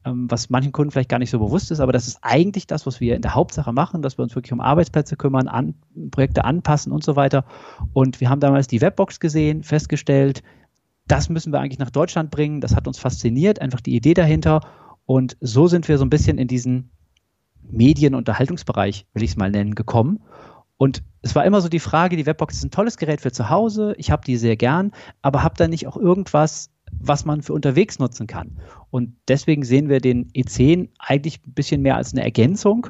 ähm, 0.06 0.30
was 0.30 0.50
manchen 0.50 0.72
Kunden 0.72 0.92
vielleicht 0.92 1.08
gar 1.08 1.18
nicht 1.18 1.30
so 1.30 1.38
bewusst 1.38 1.70
ist, 1.70 1.80
aber 1.80 1.92
das 1.92 2.06
ist 2.06 2.18
eigentlich 2.22 2.66
das, 2.66 2.86
was 2.86 3.00
wir 3.00 3.16
in 3.16 3.22
der 3.22 3.34
Hauptsache 3.34 3.72
machen, 3.72 4.02
dass 4.02 4.18
wir 4.18 4.22
uns 4.22 4.34
wirklich 4.36 4.52
um 4.52 4.60
Arbeitsplätze 4.60 5.16
kümmern, 5.16 5.48
an, 5.48 5.74
Projekte 6.12 6.44
anpassen 6.44 6.92
und 6.92 7.02
so 7.02 7.16
weiter. 7.16 7.44
Und 7.92 8.20
wir 8.20 8.30
haben 8.30 8.40
damals 8.40 8.68
die 8.68 8.80
Webbox 8.80 9.18
gesehen, 9.18 9.64
festgestellt, 9.64 10.42
das 11.08 11.28
müssen 11.28 11.52
wir 11.52 11.60
eigentlich 11.60 11.80
nach 11.80 11.90
Deutschland 11.90 12.30
bringen. 12.30 12.60
Das 12.60 12.76
hat 12.76 12.86
uns 12.86 12.98
fasziniert, 12.98 13.60
einfach 13.60 13.80
die 13.80 13.96
Idee 13.96 14.14
dahinter. 14.14 14.60
Und 15.06 15.36
so 15.40 15.66
sind 15.66 15.88
wir 15.88 15.98
so 15.98 16.04
ein 16.04 16.10
bisschen 16.10 16.38
in 16.38 16.48
diesen 16.48 16.90
Medien-Unterhaltungsbereich, 17.68 19.06
will 19.12 19.22
ich 19.22 19.30
es 19.30 19.36
mal 19.36 19.50
nennen, 19.50 19.74
gekommen. 19.74 20.20
Und 20.78 21.02
es 21.22 21.34
war 21.34 21.44
immer 21.44 21.60
so 21.60 21.68
die 21.68 21.80
Frage, 21.80 22.16
die 22.16 22.26
Webbox 22.26 22.56
ist 22.56 22.64
ein 22.64 22.70
tolles 22.70 22.96
Gerät 22.96 23.20
für 23.20 23.32
zu 23.32 23.48
Hause, 23.48 23.94
ich 23.96 24.10
habe 24.10 24.24
die 24.26 24.36
sehr 24.36 24.56
gern, 24.56 24.92
aber 25.22 25.42
habe 25.42 25.54
da 25.56 25.68
nicht 25.68 25.86
auch 25.86 25.96
irgendwas, 25.96 26.70
was 26.92 27.24
man 27.24 27.42
für 27.42 27.52
unterwegs 27.52 27.98
nutzen 27.98 28.26
kann. 28.26 28.58
Und 28.90 29.14
deswegen 29.28 29.64
sehen 29.64 29.88
wir 29.88 30.00
den 30.00 30.30
E10 30.32 30.88
eigentlich 30.98 31.40
ein 31.46 31.54
bisschen 31.54 31.82
mehr 31.82 31.96
als 31.96 32.12
eine 32.12 32.22
Ergänzung 32.22 32.88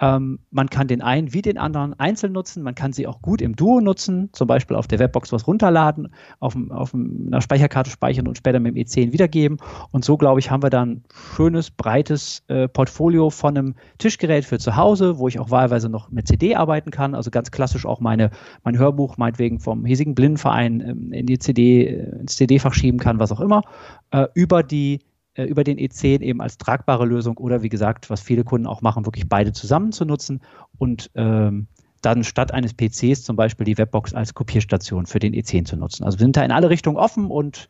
ähm, 0.00 0.40
man 0.50 0.68
kann 0.68 0.88
den 0.88 1.02
einen 1.02 1.32
wie 1.32 1.42
den 1.42 1.56
anderen 1.56 1.98
einzeln 2.00 2.32
nutzen. 2.32 2.62
Man 2.64 2.74
kann 2.74 2.92
sie 2.92 3.06
auch 3.06 3.22
gut 3.22 3.40
im 3.40 3.54
Duo 3.54 3.80
nutzen, 3.80 4.28
zum 4.32 4.48
Beispiel 4.48 4.76
auf 4.76 4.88
der 4.88 4.98
Webbox 4.98 5.32
was 5.32 5.46
runterladen, 5.46 6.12
auf, 6.40 6.56
auf 6.70 6.94
einer 6.94 7.40
Speicherkarte 7.40 7.90
speichern 7.90 8.26
und 8.26 8.36
später 8.36 8.58
mit 8.58 8.74
dem 8.74 8.84
E10 8.84 9.12
wiedergeben. 9.12 9.58
Und 9.92 10.04
so, 10.04 10.16
glaube 10.16 10.40
ich, 10.40 10.50
haben 10.50 10.64
wir 10.64 10.70
dann 10.70 10.90
ein 10.90 11.04
schönes, 11.36 11.70
breites 11.70 12.42
äh, 12.48 12.66
Portfolio 12.66 13.30
von 13.30 13.56
einem 13.56 13.74
Tischgerät 13.98 14.44
für 14.44 14.58
zu 14.58 14.76
Hause, 14.76 15.18
wo 15.18 15.28
ich 15.28 15.38
auch 15.38 15.50
wahlweise 15.50 15.88
noch 15.88 16.10
mit 16.10 16.26
CD 16.26 16.56
arbeiten 16.56 16.90
kann. 16.90 17.14
Also 17.14 17.30
ganz 17.30 17.52
klassisch 17.52 17.86
auch 17.86 18.00
meine, 18.00 18.30
mein 18.64 18.76
Hörbuch 18.76 19.16
meinetwegen 19.16 19.60
vom 19.60 19.84
hiesigen 19.84 20.16
Blindenverein 20.16 20.80
ähm, 20.80 21.12
in 21.12 21.26
die 21.26 21.38
CD, 21.38 21.86
äh, 21.86 22.20
ins 22.20 22.36
CD-Fach 22.36 22.74
schieben 22.74 22.98
kann, 22.98 23.20
was 23.20 23.30
auch 23.30 23.40
immer, 23.40 23.62
äh, 24.10 24.26
über 24.34 24.64
die 24.64 25.00
äh, 25.34 25.44
über 25.44 25.64
den 25.64 25.78
E10 25.78 26.20
eben 26.20 26.40
als 26.40 26.58
tragbare 26.58 27.04
Lösung 27.04 27.36
oder 27.38 27.62
wie 27.62 27.68
gesagt, 27.68 28.10
was 28.10 28.20
viele 28.20 28.44
Kunden 28.44 28.66
auch 28.66 28.82
machen, 28.82 29.06
wirklich 29.06 29.28
beide 29.28 29.52
zusammen 29.52 29.92
zu 29.92 30.04
nutzen 30.04 30.40
und 30.78 31.10
ähm, 31.14 31.66
dann 32.02 32.24
statt 32.24 32.52
eines 32.52 32.74
PCs 32.74 33.24
zum 33.24 33.36
Beispiel 33.36 33.64
die 33.64 33.78
Webbox 33.78 34.14
als 34.14 34.34
Kopierstation 34.34 35.06
für 35.06 35.18
den 35.18 35.34
E10 35.34 35.64
zu 35.64 35.76
nutzen. 35.76 36.04
Also 36.04 36.18
wir 36.18 36.24
sind 36.24 36.36
da 36.36 36.44
in 36.44 36.52
alle 36.52 36.70
Richtungen 36.70 36.96
offen 36.96 37.30
und 37.30 37.66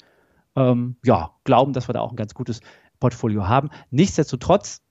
ähm, 0.57 0.97
ja, 1.05 1.31
glauben, 1.45 1.73
dass 1.73 1.89
wir 1.89 1.93
da 1.93 2.01
auch 2.01 2.11
ein 2.11 2.17
ganz 2.17 2.35
gutes 2.35 2.61
Portfolio 3.01 3.49
haben. 3.49 3.71
Nichtsdestotrotz 3.91 4.83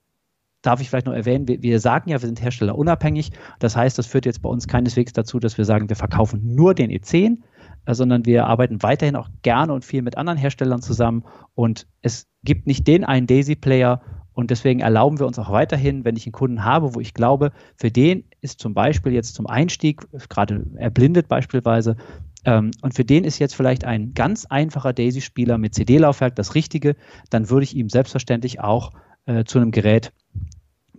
darf 0.62 0.80
ich 0.80 0.88
vielleicht 0.88 1.06
noch 1.06 1.14
erwähnen, 1.14 1.46
wir, 1.46 1.62
wir, 1.62 1.78
sagen 1.80 2.10
ja, 2.10 2.20
wir 2.20 2.26
sind 2.26 2.42
herstellerunabhängig. 2.42 3.32
Das 3.58 3.76
heißt, 3.76 3.98
das 3.98 4.06
führt 4.06 4.26
jetzt 4.26 4.42
bei 4.42 4.48
uns 4.48 4.66
keineswegs 4.66 5.12
dazu, 5.12 5.38
dass 5.38 5.58
wir 5.58 5.64
sagen, 5.64 5.88
wir 5.88 5.96
verkaufen 5.96 6.54
nur 6.54 6.74
den 6.74 6.90
E10, 6.90 7.32
äh, 7.32 7.36
sondern 7.86 8.24
wir 8.24 8.46
arbeiten 8.46 8.82
weiterhin 8.82 9.16
auch 9.16 9.28
gerne 9.42 9.72
und 9.72 9.84
viel 9.84 10.02
mit 10.02 10.16
anderen 10.16 10.38
Herstellern 10.38 10.82
zusammen. 10.82 11.24
Und 11.54 11.86
es 12.02 12.26
gibt 12.42 12.66
nicht 12.66 12.86
den 12.86 13.04
einen 13.04 13.26
Daisy-Player. 13.26 14.00
Und 14.32 14.50
deswegen 14.50 14.80
erlauben 14.80 15.20
wir 15.20 15.26
uns 15.26 15.38
auch 15.38 15.50
weiterhin, 15.50 16.04
wenn 16.04 16.16
ich 16.16 16.26
einen 16.26 16.32
Kunden 16.32 16.64
habe, 16.64 16.94
wo 16.94 17.00
ich 17.00 17.14
glaube, 17.14 17.52
für 17.76 17.90
den 17.90 18.24
ist 18.40 18.58
zum 18.58 18.74
Beispiel 18.74 19.12
jetzt 19.12 19.34
zum 19.34 19.46
Einstieg, 19.46 20.06
gerade 20.28 20.66
erblindet 20.76 21.28
beispielsweise, 21.28 21.96
ähm, 22.44 22.70
und 22.82 22.94
für 22.94 23.04
den 23.04 23.24
ist 23.24 23.38
jetzt 23.38 23.54
vielleicht 23.54 23.84
ein 23.84 24.12
ganz 24.14 24.46
einfacher 24.46 24.92
Daisy-Spieler 24.92 25.58
mit 25.58 25.74
CD-Laufwerk 25.74 26.36
das 26.36 26.54
Richtige, 26.54 26.96
dann 27.30 27.48
würde 27.50 27.64
ich 27.64 27.76
ihm 27.76 27.88
selbstverständlich 27.88 28.60
auch 28.60 28.90
äh, 29.26 29.44
zu 29.44 29.58
einem 29.58 29.70
Gerät 29.70 30.12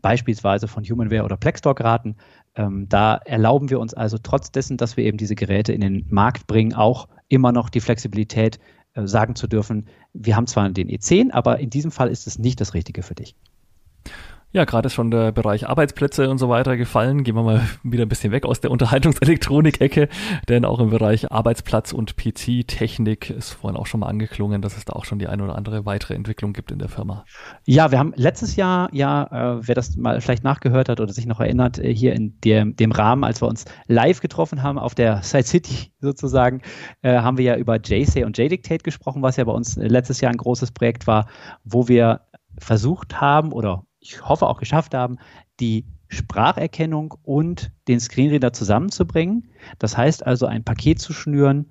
beispielsweise 0.05 0.67
von 0.67 0.83
Humanware 0.83 1.23
oder 1.23 1.35
Plexdoc 1.35 1.81
raten. 1.81 2.15
Ähm, 2.53 2.87
da 2.87 3.15
erlauben 3.15 3.71
wir 3.71 3.79
uns 3.79 3.95
also 3.95 4.19
trotz 4.19 4.51
dessen, 4.51 4.77
dass 4.77 4.97
wir 4.97 5.03
eben 5.03 5.17
diese 5.17 5.33
Geräte 5.33 5.73
in 5.73 5.81
den 5.81 6.05
Markt 6.11 6.45
bringen, 6.45 6.75
auch 6.75 7.07
immer 7.27 7.51
noch 7.51 7.71
die 7.71 7.79
Flexibilität 7.79 8.59
äh, 8.93 9.07
sagen 9.07 9.33
zu 9.33 9.47
dürfen, 9.47 9.87
wir 10.13 10.35
haben 10.35 10.45
zwar 10.45 10.69
den 10.69 10.89
E10, 10.89 11.31
aber 11.31 11.57
in 11.59 11.71
diesem 11.71 11.89
Fall 11.89 12.09
ist 12.09 12.27
es 12.27 12.37
nicht 12.37 12.61
das 12.61 12.75
Richtige 12.75 13.01
für 13.01 13.15
dich. 13.15 13.35
Ja, 14.55 14.63
gerade 14.63 14.85
ist 14.85 14.93
schon 14.93 15.11
der 15.11 15.33
Bereich 15.33 15.67
Arbeitsplätze 15.67 16.29
und 16.29 16.37
so 16.37 16.47
weiter 16.47 16.77
gefallen. 16.77 17.25
Gehen 17.25 17.35
wir 17.35 17.43
mal 17.43 17.61
wieder 17.83 18.05
ein 18.05 18.07
bisschen 18.07 18.31
weg 18.31 18.45
aus 18.45 18.61
der 18.61 18.71
Unterhaltungselektronik-Ecke, 18.71 20.07
denn 20.47 20.63
auch 20.63 20.79
im 20.79 20.91
Bereich 20.91 21.29
Arbeitsplatz 21.29 21.91
und 21.91 22.15
PC-Technik 22.15 23.31
ist 23.31 23.49
vorhin 23.49 23.77
auch 23.77 23.85
schon 23.85 23.99
mal 23.99 24.07
angeklungen, 24.07 24.61
dass 24.61 24.77
es 24.77 24.85
da 24.85 24.93
auch 24.93 25.03
schon 25.03 25.19
die 25.19 25.27
eine 25.27 25.43
oder 25.43 25.57
andere 25.57 25.85
weitere 25.85 26.13
Entwicklung 26.13 26.53
gibt 26.53 26.71
in 26.71 26.79
der 26.79 26.87
Firma. 26.87 27.25
Ja, 27.65 27.91
wir 27.91 27.99
haben 27.99 28.13
letztes 28.15 28.55
Jahr, 28.55 28.87
ja, 28.93 29.57
äh, 29.57 29.67
wer 29.67 29.75
das 29.75 29.97
mal 29.97 30.21
vielleicht 30.21 30.45
nachgehört 30.45 30.87
hat 30.87 31.01
oder 31.01 31.11
sich 31.11 31.25
noch 31.25 31.41
erinnert, 31.41 31.77
äh, 31.77 31.93
hier 31.93 32.13
in 32.13 32.39
dem, 32.39 32.77
dem 32.77 32.93
Rahmen, 32.93 33.25
als 33.25 33.41
wir 33.41 33.49
uns 33.49 33.65
live 33.87 34.21
getroffen 34.21 34.63
haben 34.63 34.79
auf 34.79 34.95
der 34.95 35.21
Side 35.21 35.43
City 35.43 35.91
sozusagen, 35.99 36.61
äh, 37.01 37.17
haben 37.17 37.37
wir 37.37 37.43
ja 37.43 37.57
über 37.57 37.75
JSay 37.75 38.23
und 38.23 38.37
JDictate 38.37 38.83
gesprochen, 38.83 39.21
was 39.21 39.35
ja 39.35 39.43
bei 39.43 39.51
uns 39.51 39.75
letztes 39.75 40.21
Jahr 40.21 40.31
ein 40.31 40.37
großes 40.37 40.71
Projekt 40.71 41.07
war, 41.07 41.27
wo 41.65 41.89
wir 41.89 42.21
versucht 42.57 43.19
haben 43.19 43.51
oder 43.51 43.83
ich 44.05 44.23
hoffe 44.23 44.47
auch 44.47 44.59
geschafft 44.59 44.93
haben, 44.93 45.17
die 45.59 45.85
Spracherkennung 46.07 47.15
und 47.23 47.71
den 47.87 47.99
Screenreader 47.99 48.53
zusammenzubringen. 48.53 49.49
Das 49.79 49.97
heißt 49.97 50.25
also 50.25 50.45
ein 50.45 50.63
Paket 50.63 50.99
zu 50.99 51.11
schnüren, 51.13 51.65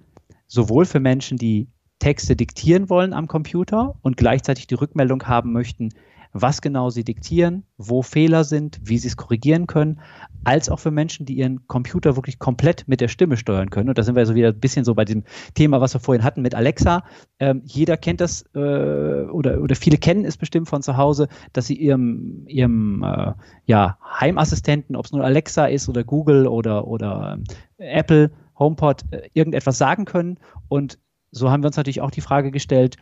sowohl 0.46 0.84
für 0.84 1.00
Menschen, 1.00 1.38
die 1.38 1.68
Texte 1.98 2.37
diktieren 2.37 2.90
wollen 2.90 3.12
am 3.12 3.28
Computer 3.28 3.96
und 4.02 4.16
gleichzeitig 4.16 4.66
die 4.66 4.74
Rückmeldung 4.74 5.26
haben 5.26 5.52
möchten, 5.52 5.90
was 6.35 6.61
genau 6.61 6.90
sie 6.90 7.04
diktieren, 7.04 7.62
wo 7.78 8.02
Fehler 8.02 8.42
sind, 8.42 8.80
wie 8.83 8.98
sie 8.98 9.07
es 9.07 9.16
korrigieren 9.16 9.68
können, 9.68 10.00
als 10.42 10.68
auch 10.68 10.80
für 10.80 10.90
Menschen, 10.90 11.24
die 11.24 11.35
ihren 11.35 11.68
Computer 11.68 12.16
wirklich 12.16 12.40
komplett 12.40 12.88
mit 12.88 13.00
der 13.00 13.07
Stimme 13.07 13.37
steuern 13.37 13.70
können. 13.70 13.88
Und 13.88 13.96
da 13.96 14.02
sind 14.02 14.16
wir 14.16 14.26
so 14.26 14.35
wieder 14.35 14.48
ein 14.48 14.59
bisschen 14.59 14.85
so 14.85 14.94
bei 14.94 15.04
dem 15.04 15.22
Thema, 15.54 15.80
was 15.80 15.94
wir 15.94 16.00
vorhin 16.00 16.24
hatten 16.24 16.42
mit 16.42 16.57
Alexa. 16.57 17.04
Ähm, 17.38 17.62
jeder 17.64 17.96
kennt 17.96 18.20
das 18.20 18.44
äh, 18.52 18.59
oder, 18.59 19.62
oder 19.62 19.76
viele 19.76 19.96
kennen 19.96 20.24
es 20.24 20.37
bestimmt 20.37 20.68
von 20.68 20.83
zu 20.83 20.96
Hause, 20.96 21.28
dass 21.52 21.68
sie 21.68 21.76
ihrem, 21.76 22.44
ihrem 22.48 23.04
äh, 23.04 23.33
ja, 23.66 23.96
Heimassistenten, 24.20 24.96
ob 24.96 25.07
es 25.07 25.12
nur 25.12 25.24
Alexa 25.24 25.66
ist 25.66 25.88
oder 25.88 26.02
Google 26.02 26.48
oder, 26.48 26.88
oder 26.88 27.38
äh, 27.78 28.00
Apple, 28.00 28.33
HomePod, 28.59 29.04
äh, 29.12 29.28
irgendetwas 29.35 29.78
sagen 29.78 30.04
können. 30.04 30.40
Und 30.66 30.98
so 31.34 31.50
haben 31.50 31.62
wir 31.62 31.66
uns 31.66 31.76
natürlich 31.76 32.00
auch 32.00 32.10
die 32.10 32.20
Frage 32.20 32.50
gestellt, 32.50 32.96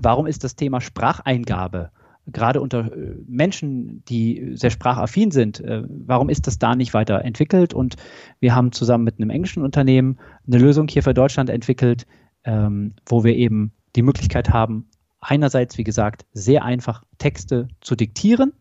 warum 0.00 0.26
ist 0.26 0.44
das 0.44 0.56
Thema 0.56 0.80
Spracheingabe 0.80 1.90
gerade 2.26 2.60
unter 2.60 2.90
äh, 2.90 3.16
Menschen, 3.26 4.02
die 4.06 4.52
sehr 4.54 4.70
sprachaffin 4.70 5.30
sind, 5.30 5.60
äh, 5.60 5.82
warum 5.88 6.30
ist 6.30 6.46
das 6.46 6.58
da 6.58 6.74
nicht 6.74 6.94
weiter 6.94 7.22
entwickelt? 7.22 7.74
Und 7.74 7.96
wir 8.40 8.54
haben 8.54 8.72
zusammen 8.72 9.04
mit 9.04 9.18
einem 9.18 9.28
englischen 9.28 9.62
Unternehmen 9.62 10.18
eine 10.46 10.58
Lösung 10.58 10.88
hier 10.88 11.02
für 11.02 11.12
Deutschland 11.12 11.50
entwickelt, 11.50 12.06
ähm, 12.44 12.94
wo 13.06 13.24
wir 13.24 13.36
eben 13.36 13.72
die 13.94 14.02
Möglichkeit 14.02 14.50
haben, 14.50 14.88
einerseits, 15.20 15.76
wie 15.76 15.84
gesagt, 15.84 16.24
sehr 16.32 16.64
einfach 16.64 17.02
Texte 17.18 17.68
zu 17.80 17.94
diktieren 17.94 18.52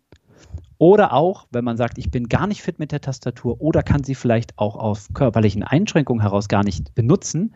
oder 0.77 1.13
auch, 1.13 1.47
wenn 1.51 1.63
man 1.63 1.77
sagt, 1.77 1.97
ich 1.97 2.11
bin 2.11 2.27
gar 2.27 2.47
nicht 2.47 2.61
fit 2.61 2.79
mit 2.79 2.91
der 2.91 3.01
Tastatur 3.01 3.61
oder 3.61 3.83
kann 3.83 4.03
sie 4.03 4.15
vielleicht 4.15 4.57
auch 4.59 4.75
aus 4.75 5.07
körperlichen 5.13 5.63
Einschränkungen 5.63 6.21
heraus 6.21 6.49
gar 6.49 6.63
nicht 6.63 6.93
benutzen, 6.95 7.55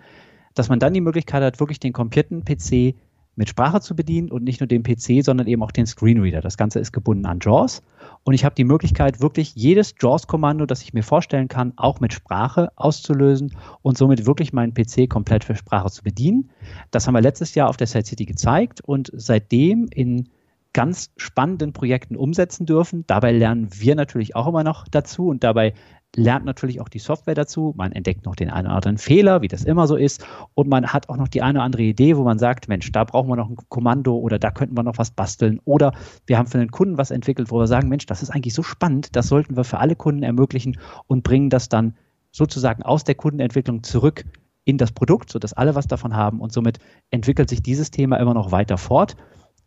dass 0.58 0.70
man 0.70 0.80
dann 0.80 0.94
die 0.94 1.02
Möglichkeit 1.02 1.44
hat, 1.44 1.60
wirklich 1.60 1.80
den 1.80 1.94
kompletten 1.94 2.44
PC 2.44 2.96
mit 3.38 3.50
Sprache 3.50 3.82
zu 3.82 3.96
bedienen 3.96 4.32
und 4.32 4.44
nicht 4.44 4.60
nur 4.60 4.68
den 4.68 4.82
PC, 4.82 5.24
sondern 5.24 5.46
eben 5.48 5.62
auch 5.62 5.72
den 5.72 5.86
Screenreader. 5.86 6.42
Das 6.42 6.58
Ganze 6.58 6.80
ist 6.80 6.92
gebunden 6.92 7.28
an 7.28 7.40
JAWS 7.40 7.84
und 8.24 8.34
ich 8.34 8.44
habe 8.44 8.56
die 8.56 8.64
Möglichkeit, 8.64 9.22
wirklich 9.22 9.54
jedes 9.56 9.94
JAWS-Kommando, 10.02 10.66
das 10.66 10.82
ich 10.82 10.94
mir 10.94 11.04
vorstellen 11.04 11.48
kann, 11.48 11.74
auch 11.76 12.00
mit 12.00 12.14
Sprache 12.14 12.72
auszulösen 12.76 13.56
und 13.84 13.98
somit 13.98 14.26
wirklich 14.26 14.54
meinen 14.54 14.74
PC 14.74 15.08
komplett 15.08 15.44
für 15.44 15.56
Sprache 15.56 15.92
zu 15.92 16.04
bedienen. 16.04 16.50
Das 16.90 17.06
haben 17.06 17.14
wir 17.14 17.22
letztes 17.22 17.54
Jahr 17.54 17.70
auf 17.70 17.78
der 17.78 17.88
Side 17.88 18.06
City 18.06 18.26
gezeigt 18.26 18.82
und 18.82 19.12
seitdem 19.14 19.88
in 19.92 20.30
ganz 20.74 21.12
spannenden 21.18 21.74
Projekten 21.74 22.16
umsetzen 22.16 22.66
dürfen. 22.66 23.04
Dabei 23.08 23.32
lernen 23.32 23.70
wir 23.72 23.96
natürlich 23.96 24.36
auch 24.36 24.48
immer 24.48 24.64
noch 24.64 24.88
dazu 24.88 25.28
und 25.28 25.44
dabei 25.44 25.74
lernt 26.16 26.46
natürlich 26.46 26.82
auch 26.82 26.90
die 26.90 27.00
Software 27.00 27.36
dazu. 27.36 27.74
Man 27.78 27.92
entdeckt 27.92 28.26
noch 28.26 28.36
den 28.36 28.50
einen 28.50 28.68
oder 28.68 28.76
anderen 28.78 28.98
Fehler, 28.98 29.42
wie 29.42 29.48
das 29.48 29.64
immer 29.64 29.88
so 29.88 29.96
ist. 29.96 30.26
Und 30.56 30.68
man 30.68 30.88
hat 30.88 31.10
auch 31.10 31.18
noch 31.18 31.28
die 31.28 31.42
eine 31.42 31.60
oder 31.60 31.66
andere 31.66 31.84
Idee, 31.84 32.18
wo 32.18 32.24
man 32.24 32.40
sagt, 32.40 32.68
Mensch, 32.68 32.92
da 32.92 33.04
brauchen 33.04 33.30
wir 33.30 33.36
noch 33.36 33.50
ein 33.50 33.58
Kommando 33.70 34.16
oder 34.16 34.40
da 34.40 34.52
könnten 34.52 34.76
wir 34.76 34.84
noch 34.84 34.98
was 34.98 35.12
basteln. 35.12 35.60
Oder 35.66 35.94
wir 36.26 36.38
haben 36.38 36.48
für 36.48 36.60
einen 36.60 36.72
Kunden 36.72 36.98
was 36.98 37.12
entwickelt, 37.12 37.52
wo 37.52 37.60
wir 37.60 37.68
sagen, 37.68 37.90
Mensch, 37.90 38.06
das 38.06 38.24
ist 38.24 38.30
eigentlich 38.30 38.54
so 38.54 38.64
spannend, 38.64 39.16
das 39.16 39.28
sollten 39.28 39.56
wir 39.56 39.64
für 39.64 39.80
alle 39.80 39.96
Kunden 39.96 40.24
ermöglichen 40.24 40.80
und 41.08 41.24
bringen 41.24 41.50
das 41.50 41.70
dann 41.70 41.96
sozusagen 42.32 42.84
aus 42.84 43.04
der 43.04 43.16
Kundenentwicklung 43.16 43.84
zurück 43.84 44.26
in 44.64 44.78
das 44.78 44.92
Produkt, 44.92 45.32
sodass 45.32 45.54
alle 45.54 45.76
was 45.76 45.88
davon 45.88 46.16
haben. 46.16 46.40
Und 46.42 46.52
somit 46.52 46.80
entwickelt 47.12 47.50
sich 47.50 47.62
dieses 47.62 47.92
Thema 47.92 48.18
immer 48.18 48.34
noch 48.34 48.52
weiter 48.52 48.78
fort. 48.78 49.16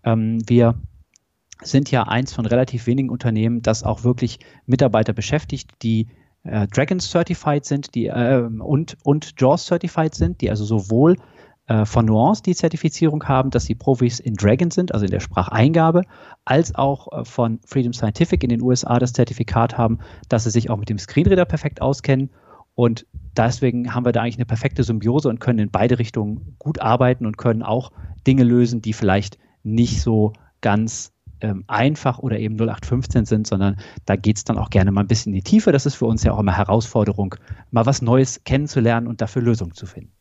Ähm, 0.05 0.39
wir 0.47 0.75
sind 1.63 1.91
ja 1.91 2.05
eins 2.05 2.33
von 2.33 2.47
relativ 2.47 2.87
wenigen 2.87 3.11
Unternehmen, 3.11 3.63
das 3.63 3.83
auch 3.83 4.05
wirklich 4.05 4.41
Mitarbeiter 4.67 5.13
beschäftigt, 5.13 5.71
die 5.83 6.09
äh, 6.45 6.67
Dragons 6.69 7.11
Certified 7.11 7.65
sind 7.65 7.95
die, 7.95 8.07
äh, 8.07 8.43
und, 8.43 8.97
und 9.03 9.35
JAWS 9.39 9.67
Certified 9.67 10.15
sind, 10.15 10.41
die 10.41 10.51
also 10.51 10.65
sowohl 10.65 11.17
äh, 11.67 11.85
von 11.85 12.07
Nuance 12.07 12.43
die 12.43 12.55
Zertifizierung 12.55 13.25
haben, 13.25 13.51
dass 13.51 13.65
sie 13.65 13.75
Profis 13.75 14.19
in 14.19 14.35
Dragon 14.35 14.71
sind, 14.71 14.93
also 14.93 15.05
in 15.05 15.11
der 15.11 15.21
Spracheingabe, 15.21 16.03
als 16.45 16.75
auch 16.75 17.13
äh, 17.13 17.25
von 17.25 17.61
Freedom 17.65 17.93
Scientific 17.93 18.43
in 18.43 18.51
den 18.51 18.63
USA 18.63 18.99
das 18.99 19.13
Zertifikat 19.13 19.79
haben, 19.79 19.99
dass 20.29 20.45
sie 20.45 20.51
sich 20.51 20.69
auch 20.71 20.79
mit 20.79 20.89
dem 20.89 20.99
Screenreader 20.99 21.45
perfekt 21.45 21.81
auskennen. 21.81 22.31
Und 22.75 23.07
deswegen 23.37 23.95
haben 23.95 24.05
wir 24.05 24.13
da 24.13 24.23
eigentlich 24.23 24.37
eine 24.37 24.47
perfekte 24.47 24.83
Symbiose 24.83 25.29
und 25.29 25.39
können 25.39 25.59
in 25.59 25.71
beide 25.71 25.99
Richtungen 25.99 26.57
gut 26.59 26.81
arbeiten 26.81 27.25
und 27.27 27.37
können 27.37 27.63
auch 27.63 27.93
Dinge 28.27 28.43
lösen, 28.43 28.81
die 28.81 28.93
vielleicht 28.93 29.39
nicht 29.63 30.01
so 30.01 30.33
ganz 30.63 31.13
ähm, 31.41 31.65
einfach 31.67 32.19
oder 32.19 32.39
eben 32.39 32.57
0815 32.57 33.25
sind, 33.25 33.47
sondern 33.47 33.77
da 34.07 34.17
geht 34.17 34.37
es 34.37 34.45
dann 34.45 34.59
auch 34.59 34.71
gerne 34.71 34.93
mal 34.93 35.03
ein 35.03 35.09
bisschen 35.09 35.33
in 35.33 35.37
die 35.37 35.43
Tiefe. 35.43 35.73
Das 35.73 35.87
ist 35.87 35.95
für 35.95 36.07
uns 36.07 36.23
ja 36.23 36.33
auch 36.33 36.39
immer 36.39 36.57
Herausforderung, 36.57 37.35
mal 37.71 37.87
was 37.87 38.03
Neues 38.03 38.45
kennenzulernen 38.45 39.07
und 39.07 39.21
dafür 39.21 39.43
Lösungen 39.43 39.75
zu 39.75 39.87
finden. 39.87 40.13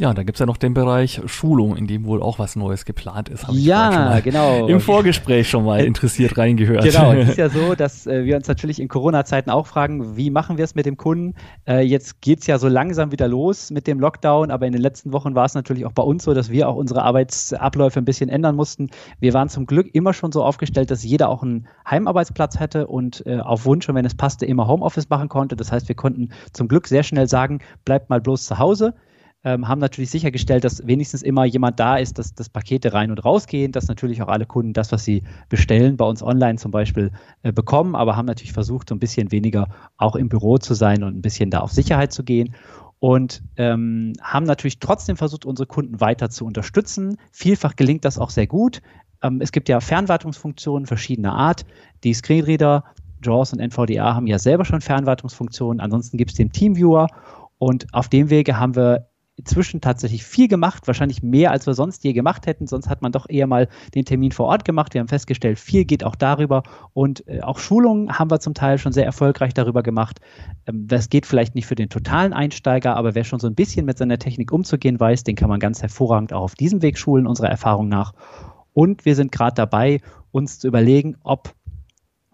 Ja, 0.00 0.14
da 0.14 0.22
gibt's 0.22 0.40
ja 0.40 0.46
noch 0.46 0.56
den 0.56 0.72
Bereich 0.72 1.20
Schulung, 1.26 1.76
in 1.76 1.86
dem 1.86 2.06
wohl 2.06 2.22
auch 2.22 2.38
was 2.38 2.56
Neues 2.56 2.86
geplant 2.86 3.28
ist. 3.28 3.44
ja, 3.50 4.18
genau. 4.20 4.66
Im 4.66 4.80
Vorgespräch 4.80 5.50
schon 5.50 5.66
mal 5.66 5.84
interessiert 5.84 6.38
reingehört. 6.38 6.84
Genau, 6.84 7.12
es 7.12 7.28
ist 7.28 7.36
ja 7.36 7.50
so, 7.50 7.74
dass 7.74 8.06
äh, 8.06 8.24
wir 8.24 8.36
uns 8.36 8.48
natürlich 8.48 8.80
in 8.80 8.88
Corona-Zeiten 8.88 9.50
auch 9.50 9.66
fragen, 9.66 10.16
wie 10.16 10.30
machen 10.30 10.56
wir 10.56 10.64
es 10.64 10.74
mit 10.74 10.86
dem 10.86 10.96
Kunden? 10.96 11.34
Äh, 11.68 11.82
jetzt 11.82 12.22
geht's 12.22 12.46
ja 12.46 12.56
so 12.56 12.66
langsam 12.66 13.12
wieder 13.12 13.28
los 13.28 13.70
mit 13.70 13.86
dem 13.86 14.00
Lockdown, 14.00 14.50
aber 14.50 14.66
in 14.66 14.72
den 14.72 14.80
letzten 14.80 15.12
Wochen 15.12 15.34
war 15.34 15.44
es 15.44 15.52
natürlich 15.52 15.84
auch 15.84 15.92
bei 15.92 16.02
uns 16.02 16.24
so, 16.24 16.32
dass 16.32 16.50
wir 16.50 16.70
auch 16.70 16.76
unsere 16.76 17.02
Arbeitsabläufe 17.02 18.00
ein 18.00 18.06
bisschen 18.06 18.30
ändern 18.30 18.56
mussten. 18.56 18.88
Wir 19.18 19.34
waren 19.34 19.50
zum 19.50 19.66
Glück 19.66 19.94
immer 19.94 20.14
schon 20.14 20.32
so 20.32 20.42
aufgestellt, 20.42 20.90
dass 20.90 21.04
jeder 21.04 21.28
auch 21.28 21.42
einen 21.42 21.68
Heimarbeitsplatz 21.86 22.58
hatte 22.58 22.86
und 22.86 23.22
äh, 23.26 23.40
auf 23.40 23.66
Wunsch 23.66 23.86
und 23.86 23.96
wenn 23.96 24.06
es 24.06 24.14
passte, 24.14 24.46
immer 24.46 24.66
Homeoffice 24.66 25.10
machen 25.10 25.28
konnte. 25.28 25.56
Das 25.56 25.70
heißt, 25.70 25.88
wir 25.88 25.94
konnten 25.94 26.30
zum 26.54 26.68
Glück 26.68 26.88
sehr 26.88 27.02
schnell 27.02 27.28
sagen, 27.28 27.58
bleibt 27.84 28.08
mal 28.08 28.22
bloß 28.22 28.46
zu 28.46 28.58
Hause 28.58 28.94
ähm, 29.42 29.68
haben 29.68 29.78
natürlich 29.78 30.10
sichergestellt, 30.10 30.64
dass 30.64 30.86
wenigstens 30.86 31.22
immer 31.22 31.44
jemand 31.44 31.80
da 31.80 31.96
ist, 31.96 32.18
dass, 32.18 32.34
dass 32.34 32.48
Pakete 32.48 32.92
rein 32.92 33.10
und 33.10 33.24
rausgehen, 33.24 33.72
dass 33.72 33.88
natürlich 33.88 34.22
auch 34.22 34.28
alle 34.28 34.46
Kunden 34.46 34.72
das, 34.72 34.92
was 34.92 35.04
sie 35.04 35.22
bestellen, 35.48 35.96
bei 35.96 36.04
uns 36.04 36.22
online 36.22 36.58
zum 36.58 36.70
Beispiel 36.70 37.10
äh, 37.42 37.52
bekommen, 37.52 37.94
aber 37.94 38.16
haben 38.16 38.26
natürlich 38.26 38.52
versucht, 38.52 38.88
so 38.90 38.94
ein 38.94 38.98
bisschen 38.98 39.32
weniger 39.32 39.68
auch 39.96 40.16
im 40.16 40.28
Büro 40.28 40.58
zu 40.58 40.74
sein 40.74 41.02
und 41.02 41.16
ein 41.16 41.22
bisschen 41.22 41.50
da 41.50 41.60
auf 41.60 41.72
Sicherheit 41.72 42.12
zu 42.12 42.22
gehen 42.22 42.54
und 43.00 43.42
ähm, 43.56 44.12
haben 44.22 44.44
natürlich 44.44 44.78
trotzdem 44.78 45.16
versucht, 45.16 45.46
unsere 45.46 45.66
Kunden 45.66 46.00
weiter 46.00 46.28
zu 46.28 46.44
unterstützen. 46.44 47.16
Vielfach 47.32 47.74
gelingt 47.74 48.04
das 48.04 48.18
auch 48.18 48.30
sehr 48.30 48.46
gut. 48.46 48.82
Ähm, 49.22 49.40
es 49.40 49.52
gibt 49.52 49.70
ja 49.70 49.80
Fernwartungsfunktionen 49.80 50.86
verschiedener 50.86 51.34
Art. 51.34 51.64
Die 52.04 52.12
Screenreader, 52.12 52.84
JAWS 53.24 53.54
und 53.54 53.60
NVDA 53.60 54.14
haben 54.14 54.26
ja 54.26 54.38
selber 54.38 54.66
schon 54.66 54.82
Fernwartungsfunktionen. 54.82 55.80
Ansonsten 55.80 56.18
gibt 56.18 56.32
es 56.32 56.36
den 56.36 56.52
Teamviewer. 56.52 57.08
Und 57.56 57.86
auf 57.92 58.08
dem 58.08 58.30
Wege 58.30 58.58
haben 58.58 58.76
wir 58.76 59.09
inzwischen 59.40 59.80
tatsächlich 59.80 60.24
viel 60.24 60.48
gemacht, 60.48 60.86
wahrscheinlich 60.86 61.22
mehr, 61.22 61.50
als 61.50 61.66
wir 61.66 61.72
sonst 61.72 62.04
je 62.04 62.12
gemacht 62.12 62.46
hätten. 62.46 62.66
Sonst 62.66 62.88
hat 62.88 63.00
man 63.00 63.10
doch 63.10 63.26
eher 63.28 63.46
mal 63.46 63.68
den 63.94 64.04
Termin 64.04 64.32
vor 64.32 64.46
Ort 64.46 64.66
gemacht. 64.66 64.92
Wir 64.92 65.00
haben 65.00 65.08
festgestellt, 65.08 65.58
viel 65.58 65.86
geht 65.86 66.04
auch 66.04 66.14
darüber. 66.14 66.62
Und 66.92 67.26
äh, 67.26 67.40
auch 67.40 67.58
Schulungen 67.58 68.18
haben 68.18 68.30
wir 68.30 68.40
zum 68.40 68.52
Teil 68.52 68.76
schon 68.76 68.92
sehr 68.92 69.06
erfolgreich 69.06 69.54
darüber 69.54 69.82
gemacht. 69.82 70.20
Ähm, 70.66 70.86
das 70.86 71.08
geht 71.08 71.24
vielleicht 71.24 71.54
nicht 71.54 71.66
für 71.66 71.74
den 71.74 71.88
totalen 71.88 72.34
Einsteiger, 72.34 72.96
aber 72.96 73.14
wer 73.14 73.24
schon 73.24 73.40
so 73.40 73.46
ein 73.46 73.54
bisschen 73.54 73.86
mit 73.86 73.96
seiner 73.96 74.18
Technik 74.18 74.52
umzugehen 74.52 75.00
weiß, 75.00 75.24
den 75.24 75.36
kann 75.36 75.48
man 75.48 75.58
ganz 75.58 75.80
hervorragend 75.80 76.34
auch 76.34 76.42
auf 76.42 76.54
diesem 76.54 76.82
Weg 76.82 76.98
schulen, 76.98 77.26
unserer 77.26 77.48
Erfahrung 77.48 77.88
nach. 77.88 78.12
Und 78.74 79.06
wir 79.06 79.16
sind 79.16 79.32
gerade 79.32 79.54
dabei, 79.54 80.00
uns 80.32 80.58
zu 80.58 80.68
überlegen, 80.68 81.16
ob 81.22 81.54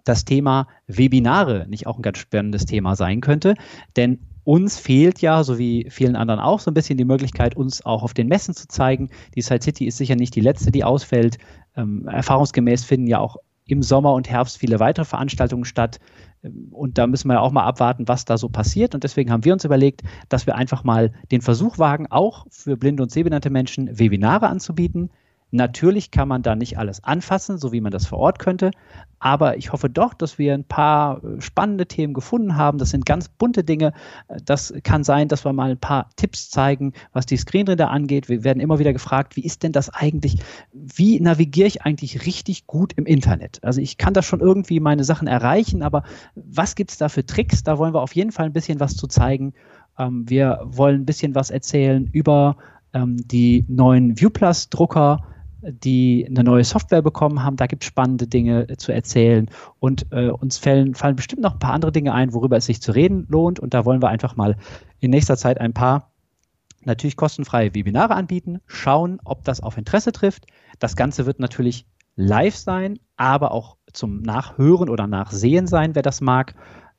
das 0.03 0.25
Thema 0.25 0.67
Webinare 0.89 1.67
nicht 1.69 1.87
auch 1.87 1.99
ein 1.99 2.03
ganz 2.03 2.19
spannendes 2.19 2.67
Thema 2.67 2.97
sein 2.97 3.21
könnte. 3.21 3.55
Denn 3.97 4.19
uns 4.47 4.79
fehlt 4.79 5.21
ja, 5.21 5.43
so 5.43 5.59
wie 5.59 5.89
vielen 5.91 6.15
anderen 6.15 6.39
auch, 6.39 6.61
so 6.61 6.71
ein 6.71 6.75
bisschen 6.75 6.97
die 6.97 7.05
Möglichkeit, 7.05 7.57
uns 7.57 7.85
auch 7.85 8.05
auf 8.05 8.15
den 8.15 8.29
Messen 8.29 8.55
zu 8.55 8.69
zeigen. 8.69 9.11
Die 9.35 9.43
Side 9.43 9.63
City 9.63 9.87
ist 9.87 9.97
sicher 9.97 10.15
nicht 10.15 10.37
die 10.37 10.41
letzte, 10.41 10.71
die 10.71 10.85
ausfällt. 10.85 11.39
Ähm, 11.77 12.07
erfahrungsgemäß 12.07 12.85
finden 12.85 13.09
ja 13.09 13.19
auch 13.19 13.39
im 13.67 13.83
Sommer 13.83 14.13
und 14.13 14.31
Herbst 14.31 14.59
viele 14.59 14.79
weitere 14.79 15.05
Veranstaltungen 15.05 15.65
statt. 15.65 15.99
Ähm, 16.45 16.69
und 16.71 16.97
da 16.97 17.09
müssen 17.09 17.27
wir 17.27 17.35
ja 17.35 17.41
auch 17.41 17.51
mal 17.51 17.65
abwarten, 17.65 18.07
was 18.07 18.25
da 18.25 18.39
so 18.39 18.49
passiert. 18.49 18.95
Und 18.95 19.03
deswegen 19.03 19.33
haben 19.33 19.45
wir 19.45 19.53
uns 19.53 19.65
überlegt, 19.65 20.03
dass 20.29 20.47
wir 20.47 20.55
einfach 20.55 20.85
mal 20.85 21.13
den 21.33 21.41
Versuch 21.41 21.79
wagen, 21.79 22.07
auch 22.09 22.47
für 22.49 22.77
blinde 22.77 23.03
und 23.03 23.11
sehbehinderte 23.11 23.51
Menschen 23.51 23.99
Webinare 23.99 24.47
anzubieten. 24.47 25.11
Natürlich 25.57 26.11
kann 26.11 26.29
man 26.29 26.43
da 26.43 26.55
nicht 26.55 26.79
alles 26.79 27.03
anfassen, 27.03 27.59
so 27.59 27.73
wie 27.73 27.81
man 27.81 27.91
das 27.91 28.07
vor 28.07 28.19
Ort 28.19 28.39
könnte, 28.39 28.71
aber 29.19 29.57
ich 29.57 29.73
hoffe 29.73 29.89
doch, 29.89 30.13
dass 30.15 30.39
wir 30.39 30.53
ein 30.53 30.65
paar 30.65 31.25
äh, 31.25 31.41
spannende 31.41 31.87
Themen 31.87 32.13
gefunden 32.13 32.57
haben. 32.57 32.79
Das 32.79 32.91
sind 32.91 33.07
ganz 33.07 33.29
bunte 33.29 33.65
Dinge. 33.65 33.93
Äh, 34.29 34.41
das 34.45 34.75
kann 34.83 35.05
sein, 35.05 35.29
dass 35.29 35.45
wir 35.45 35.53
mal 35.53 35.71
ein 35.71 35.79
paar 35.79 36.11
Tipps 36.17 36.51
zeigen, 36.51 36.93
was 37.13 37.27
die 37.27 37.37
Screenreader 37.37 37.91
angeht. 37.91 38.29
Wir 38.29 38.45
werden 38.45 38.61
immer 38.61 38.79
wieder 38.79 38.93
gefragt, 38.93 39.37
wie 39.37 39.45
ist 39.45 39.63
denn 39.63 39.73
das 39.73 39.89
eigentlich? 39.89 40.43
Wie 40.73 41.19
navigiere 41.19 41.67
ich 41.67 41.83
eigentlich 41.83 42.27
richtig 42.27 42.67
gut 42.67 42.93
im 42.93 43.07
Internet? 43.07 43.59
Also 43.65 43.81
ich 43.81 43.97
kann 43.97 44.15
da 44.15 44.23
schon 44.23 44.41
irgendwie 44.41 44.81
meine 44.81 45.05
Sachen 45.05 45.27
erreichen, 45.27 45.83
aber 45.83 46.03
was 46.35 46.75
gibt 46.75 46.91
es 46.91 46.99
da 46.99 47.09
für 47.09 47.25
Tricks? 47.25 47.65
Da 47.65 47.79
wollen 47.79 47.95
wir 47.95 48.03
auf 48.03 48.15
jeden 48.15 48.33
Fall 48.33 48.47
ein 48.47 48.53
bisschen 48.53 48.81
was 48.81 48.97
zu 48.97 49.07
zeigen. 49.07 49.55
Ähm, 49.99 50.29
wir 50.29 50.61
wollen 50.63 51.01
ein 51.01 51.07
bisschen 51.07 51.35
was 51.35 51.51
erzählen 51.51 52.09
über 52.13 52.59
ähm, 52.93 53.17
die 53.27 53.65
neuen 53.69 54.21
ViewPlus-Drucker 54.21 55.23
die 55.71 56.27
eine 56.29 56.45
neue 56.45 56.65
Software 56.65 57.03
bekommen 57.03 57.43
haben. 57.43 57.57
Da 57.57 57.67
gibt 57.67 57.83
es 57.83 57.89
spannende 57.89 58.27
Dinge 58.27 58.69
äh, 58.69 58.77
zu 58.77 58.93
erzählen. 58.93 59.49
Und 59.79 60.07
äh, 60.13 60.29
uns 60.29 60.59
fallen, 60.59 60.95
fallen 60.95 61.17
bestimmt 61.17 61.43
noch 61.43 61.55
ein 61.55 61.59
paar 61.59 61.73
andere 61.73 61.93
Dinge 61.93 62.15
ein, 62.15 62.33
worüber 62.33 62.57
es 62.57 62.67
sich 62.67 62.81
zu 62.81 62.93
reden 62.93 63.27
lohnt. 63.29 63.61
Und 63.61 63.75
da 63.75 63.85
wollen 63.85 64.03
wir 64.03 64.09
einfach 64.09 64.37
mal 64.37 64.57
in 65.01 65.11
nächster 65.11 65.37
Zeit 65.37 65.61
ein 65.61 65.73
paar 65.73 66.13
natürlich 66.85 67.17
kostenfreie 67.17 67.75
Webinare 67.75 68.15
anbieten, 68.15 68.61
schauen, 68.67 69.19
ob 69.25 69.45
das 69.45 69.61
auf 69.61 69.77
Interesse 69.77 70.13
trifft. 70.13 70.47
Das 70.79 70.95
Ganze 70.95 71.27
wird 71.27 71.41
natürlich 71.41 71.87
live 72.15 72.57
sein, 72.57 72.99
aber 73.17 73.51
auch 73.51 73.77
zum 73.93 74.23
Nachhören 74.23 74.89
oder 74.89 75.07
Nachsehen 75.07 75.67
sein, 75.67 75.95
wer 75.95 76.03
das 76.03 76.21
mag. 76.21 76.55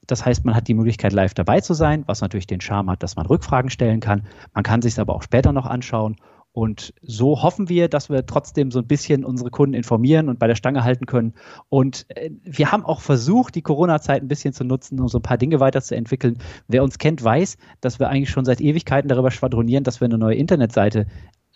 Das 0.06 0.25
heißt, 0.25 0.45
man 0.45 0.56
hat 0.56 0.67
die 0.67 0.73
Möglichkeit, 0.73 1.13
live 1.13 1.34
dabei 1.34 1.62
zu 1.62 1.73
sein, 1.73 2.03
was 2.06 2.21
natürlich 2.21 2.47
den 2.47 2.62
Charme 2.62 2.91
hat, 2.91 3.03
dass 3.03 3.15
man 3.15 3.25
Rückfragen 3.25 3.69
stellen 3.69 3.99
kann. 3.99 4.27
Man 4.53 4.63
kann 4.63 4.82
sich 4.82 4.93
es 4.93 4.99
aber 4.99 5.15
auch 5.15 5.23
später 5.23 5.53
noch 5.53 5.65
anschauen 5.65 6.17
und 6.58 6.91
so 7.04 7.43
hoffen 7.43 7.70
wir, 7.70 7.88
dass 7.88 8.10
wir 8.10 8.26
trotzdem 8.26 8.72
so 8.72 8.80
ein 8.80 8.88
bisschen 8.88 9.24
unsere 9.24 9.52
Kunden 9.52 9.76
informieren 9.76 10.28
und 10.28 10.39
bei 10.39 10.48
der 10.48 10.56
Stange 10.56 10.84
halten 10.84 11.06
können. 11.06 11.36
Und 11.70 12.08
äh, 12.10 12.32
wir 12.41 12.72
haben 12.72 12.84
auch 12.84 13.00
versucht, 13.00 13.54
die 13.54 13.62
Corona-Zeit 13.62 14.24
ein 14.24 14.28
bisschen 14.28 14.56
zu 14.56 14.63
nutzen, 14.63 15.00
um 15.00 15.08
so 15.08 15.20
ein 15.20 15.22
paar 15.22 15.38
Dinge 15.38 15.60
weiterzuentwickeln. 15.60 16.39
Wer 16.67 16.84
uns 16.84 16.98
kennt, 16.98 17.24
weiß, 17.24 17.58
dass 17.80 18.00
wir 18.00 18.10
eigentlich 18.10 18.32
schon 18.32 18.43
seit 18.43 18.60
Ewigkeiten 18.60 19.08
darüber 19.08 19.30
schwadronieren, 19.30 19.84
dass 19.84 20.02
wir 20.02 20.06
eine 20.06 20.17
neue 20.17 20.34
Internetseite 20.34 21.06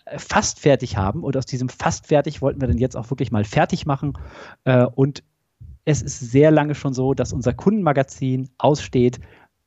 äh, 0.04 0.20
fast 0.20 0.60
fertig 0.60 0.96
haben. 0.96 1.24
Und 1.24 1.36
aus 1.36 1.46
diesem 1.46 1.68
fast 1.68 2.06
fertig 2.06 2.40
wollten 2.40 2.60
wir 2.60 2.68
dann 2.68 2.78
jetzt 2.78 2.96
auch 2.96 3.10
wirklich 3.10 3.32
mal 3.32 3.42
fertig 3.42 3.86
machen. 3.86 4.12
Äh, 4.62 4.84
und 4.84 5.24
es 5.84 6.00
ist 6.00 6.20
sehr 6.20 6.52
lange 6.52 6.76
schon 6.76 6.94
so, 6.94 7.12
dass 7.12 7.32
unser 7.32 7.54
Kundenmagazin 7.54 8.50
aussteht 8.56 9.18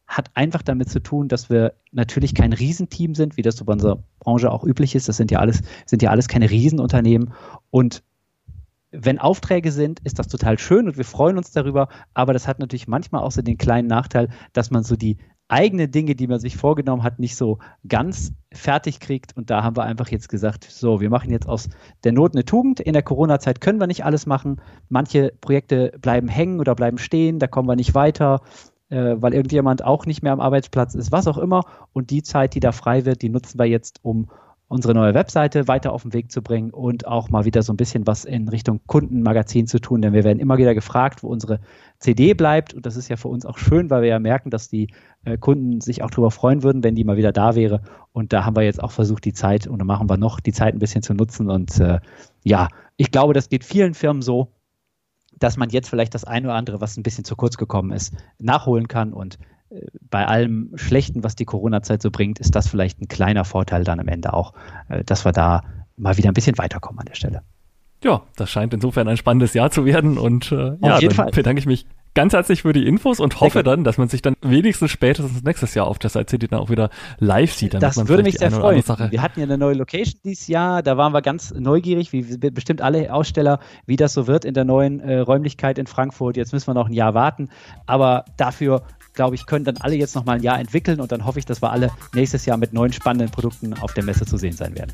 hat 0.07 0.29
einfach 0.35 0.61
damit 0.61 0.89
zu 0.89 1.01
tun, 1.01 1.27
dass 1.27 1.49
wir 1.49 1.73
natürlich 1.91 2.35
kein 2.35 2.53
Riesenteam 2.53 3.15
sind, 3.15 3.37
wie 3.37 3.41
das 3.41 3.57
so 3.57 3.65
bei 3.65 3.73
unserer 3.73 4.03
Branche 4.19 4.51
auch 4.51 4.63
üblich 4.63 4.95
ist. 4.95 5.09
Das 5.09 5.17
sind 5.17 5.31
ja 5.31 5.39
alles, 5.39 5.61
sind 5.85 6.01
ja 6.01 6.11
alles 6.11 6.27
keine 6.27 6.49
Riesenunternehmen. 6.49 7.33
Und 7.71 8.03
wenn 8.91 9.19
Aufträge 9.19 9.71
sind, 9.71 9.99
ist 10.01 10.19
das 10.19 10.27
total 10.27 10.59
schön 10.59 10.87
und 10.87 10.97
wir 10.97 11.05
freuen 11.05 11.37
uns 11.37 11.51
darüber. 11.51 11.89
Aber 12.13 12.33
das 12.33 12.47
hat 12.47 12.59
natürlich 12.59 12.87
manchmal 12.87 13.23
auch 13.23 13.31
so 13.31 13.41
den 13.41 13.57
kleinen 13.57 13.87
Nachteil, 13.87 14.29
dass 14.53 14.71
man 14.71 14.83
so 14.83 14.95
die 14.95 15.17
eigenen 15.47 15.91
Dinge, 15.91 16.15
die 16.15 16.27
man 16.27 16.39
sich 16.39 16.57
vorgenommen 16.57 17.03
hat, 17.03 17.19
nicht 17.19 17.35
so 17.35 17.59
ganz 17.87 18.33
fertig 18.51 18.99
kriegt. 18.99 19.35
Und 19.37 19.49
da 19.49 19.63
haben 19.63 19.75
wir 19.75 19.83
einfach 19.83 20.09
jetzt 20.09 20.29
gesagt, 20.29 20.63
so, 20.63 21.01
wir 21.01 21.09
machen 21.09 21.29
jetzt 21.29 21.47
aus 21.47 21.69
der 22.03 22.13
Not 22.13 22.35
eine 22.35 22.45
Tugend. 22.45 22.79
In 22.79 22.93
der 22.93 23.03
Corona-Zeit 23.03 23.61
können 23.61 23.79
wir 23.79 23.87
nicht 23.87 24.05
alles 24.05 24.25
machen. 24.25 24.61
Manche 24.89 25.33
Projekte 25.41 25.91
bleiben 25.99 26.27
hängen 26.27 26.59
oder 26.59 26.73
bleiben 26.73 26.97
stehen, 26.97 27.37
da 27.39 27.47
kommen 27.47 27.67
wir 27.67 27.75
nicht 27.75 27.93
weiter 27.93 28.41
äh, 28.89 29.15
weil 29.17 29.33
irgendjemand 29.33 29.83
auch 29.83 30.05
nicht 30.05 30.23
mehr 30.23 30.33
am 30.33 30.39
Arbeitsplatz 30.39 30.95
ist, 30.95 31.11
was 31.11 31.27
auch 31.27 31.37
immer. 31.37 31.63
Und 31.93 32.09
die 32.09 32.23
Zeit, 32.23 32.53
die 32.53 32.59
da 32.59 32.71
frei 32.71 33.05
wird, 33.05 33.21
die 33.21 33.29
nutzen 33.29 33.59
wir 33.59 33.65
jetzt, 33.65 33.99
um 34.03 34.27
unsere 34.67 34.95
neue 34.95 35.13
Webseite 35.13 35.67
weiter 35.67 35.93
auf 35.93 36.01
den 36.01 36.13
Weg 36.13 36.31
zu 36.31 36.41
bringen 36.41 36.71
und 36.71 37.05
auch 37.05 37.29
mal 37.29 37.45
wieder 37.45 37.61
so 37.61 37.71
ein 37.71 37.77
bisschen 37.77 38.07
was 38.07 38.25
in 38.25 38.49
Richtung 38.49 38.79
Kundenmagazin 38.87 39.67
zu 39.67 39.79
tun, 39.79 40.01
denn 40.01 40.13
wir 40.13 40.23
werden 40.23 40.39
immer 40.39 40.57
wieder 40.57 40.73
gefragt, 40.73 41.21
wo 41.21 41.27
unsere 41.27 41.59
CD 41.99 42.33
bleibt. 42.33 42.73
Und 42.73 42.85
das 42.85 42.95
ist 42.95 43.07
ja 43.07 43.15
für 43.15 43.27
uns 43.27 43.45
auch 43.45 43.59
schön, 43.59 43.89
weil 43.91 44.01
wir 44.01 44.09
ja 44.09 44.19
merken, 44.19 44.49
dass 44.49 44.67
die 44.67 44.89
äh, 45.23 45.37
Kunden 45.37 45.81
sich 45.81 46.01
auch 46.01 46.09
darüber 46.09 46.31
freuen 46.31 46.63
würden, 46.63 46.83
wenn 46.83 46.95
die 46.95 47.03
mal 47.03 47.17
wieder 47.17 47.31
da 47.31 47.55
wäre. 47.55 47.81
Und 48.11 48.33
da 48.33 48.43
haben 48.43 48.55
wir 48.55 48.63
jetzt 48.63 48.81
auch 48.81 48.91
versucht, 48.91 49.25
die 49.25 49.33
Zeit 49.33 49.67
und 49.67 49.79
da 49.79 49.85
machen 49.85 50.09
wir 50.09 50.17
noch 50.17 50.39
die 50.39 50.53
Zeit 50.53 50.73
ein 50.73 50.79
bisschen 50.79 51.03
zu 51.03 51.13
nutzen. 51.13 51.49
Und 51.49 51.79
äh, 51.79 51.99
ja, 52.43 52.69
ich 52.97 53.11
glaube, 53.11 53.33
das 53.33 53.49
geht 53.49 53.63
vielen 53.63 53.93
Firmen 53.93 54.23
so, 54.23 54.51
dass 55.39 55.57
man 55.57 55.69
jetzt 55.69 55.89
vielleicht 55.89 56.13
das 56.13 56.23
eine 56.23 56.47
oder 56.47 56.55
andere, 56.55 56.81
was 56.81 56.97
ein 56.97 57.03
bisschen 57.03 57.25
zu 57.25 57.35
kurz 57.35 57.57
gekommen 57.57 57.91
ist, 57.91 58.13
nachholen 58.39 58.87
kann. 58.87 59.13
Und 59.13 59.37
äh, 59.69 59.81
bei 60.09 60.25
allem 60.25 60.71
Schlechten, 60.75 61.23
was 61.23 61.35
die 61.35 61.45
Corona-Zeit 61.45 62.01
so 62.01 62.11
bringt, 62.11 62.39
ist 62.39 62.55
das 62.55 62.67
vielleicht 62.67 63.01
ein 63.01 63.07
kleiner 63.07 63.45
Vorteil 63.45 63.83
dann 63.83 63.99
am 63.99 64.07
Ende 64.07 64.33
auch, 64.33 64.53
äh, 64.89 65.03
dass 65.03 65.25
wir 65.25 65.31
da 65.31 65.63
mal 65.97 66.17
wieder 66.17 66.29
ein 66.29 66.33
bisschen 66.33 66.57
weiterkommen 66.57 66.99
an 66.99 67.05
der 67.05 67.15
Stelle. 67.15 67.41
Ja, 68.03 68.21
das 68.35 68.51
scheint 68.51 68.73
insofern 68.73 69.07
ein 69.07 69.17
spannendes 69.17 69.53
Jahr 69.53 69.71
zu 69.71 69.85
werden 69.85 70.17
und 70.17 70.51
äh, 70.51 70.75
ja, 70.81 70.99
dann 70.99 71.11
Fall. 71.11 71.31
bedanke 71.31 71.59
ich 71.59 71.65
mich 71.65 71.87
ganz 72.15 72.33
herzlich 72.33 72.63
für 72.63 72.73
die 72.73 72.87
Infos 72.87 73.19
und 73.19 73.39
hoffe 73.41 73.61
dann, 73.61 73.83
dass 73.83 73.97
man 73.97 74.07
sich 74.07 74.21
dann 74.21 74.35
wenigstens 74.41 74.89
spätestens 74.89 75.43
nächstes 75.43 75.75
Jahr 75.75 75.85
auf 75.85 75.99
der 75.99 76.09
Side 76.09 76.25
City 76.29 76.47
dann 76.47 76.59
auch 76.59 76.69
wieder 76.69 76.89
live 77.19 77.53
sieht. 77.53 77.75
das 77.75 78.07
würde 78.07 78.23
mich 78.23 78.39
sehr 78.39 78.51
freuen. 78.51 78.83
Wir 79.09 79.21
hatten 79.21 79.39
ja 79.39 79.45
eine 79.45 79.57
neue 79.57 79.75
Location 79.75 80.19
dieses 80.23 80.47
Jahr, 80.47 80.81
da 80.81 80.97
waren 80.97 81.13
wir 81.13 81.21
ganz 81.21 81.53
neugierig, 81.53 82.11
wie 82.11 82.23
bestimmt 82.49 82.81
alle 82.81 83.13
Aussteller, 83.13 83.59
wie 83.85 83.97
das 83.97 84.13
so 84.13 84.27
wird 84.27 84.45
in 84.45 84.53
der 84.53 84.65
neuen 84.65 84.99
äh, 85.01 85.19
Räumlichkeit 85.19 85.77
in 85.77 85.85
Frankfurt. 85.87 86.37
Jetzt 86.37 86.53
müssen 86.53 86.67
wir 86.67 86.73
noch 86.73 86.87
ein 86.87 86.93
Jahr 86.93 87.13
warten, 87.13 87.49
aber 87.85 88.25
dafür 88.37 88.83
glaube 89.13 89.35
ich, 89.35 89.45
können 89.45 89.65
dann 89.65 89.77
alle 89.77 89.95
jetzt 89.95 90.15
noch 90.15 90.25
mal 90.25 90.33
ein 90.33 90.43
Jahr 90.43 90.59
entwickeln 90.59 90.99
und 90.99 91.11
dann 91.11 91.25
hoffe 91.25 91.39
ich, 91.39 91.45
dass 91.45 91.61
wir 91.61 91.71
alle 91.71 91.89
nächstes 92.13 92.45
Jahr 92.45 92.57
mit 92.57 92.73
neuen 92.73 92.93
spannenden 92.93 93.31
Produkten 93.31 93.73
auf 93.73 93.93
der 93.93 94.03
Messe 94.03 94.25
zu 94.25 94.37
sehen 94.37 94.53
sein 94.53 94.75
werden. 94.75 94.91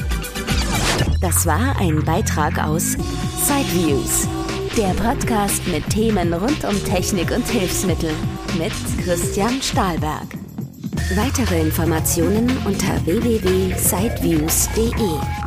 Das 1.21 1.45
war 1.45 1.79
ein 1.79 2.03
Beitrag 2.03 2.65
aus 2.65 2.97
Sideviews, 3.45 4.27
der 4.75 4.95
Podcast 4.95 5.67
mit 5.67 5.87
Themen 5.91 6.33
rund 6.33 6.63
um 6.63 6.83
Technik 6.83 7.29
und 7.29 7.47
Hilfsmittel 7.47 8.09
mit 8.57 8.73
Christian 9.05 9.61
Stahlberg. 9.61 10.25
Weitere 11.15 11.61
Informationen 11.61 12.49
unter 12.65 13.05
www.sideviews.de. 13.05 15.46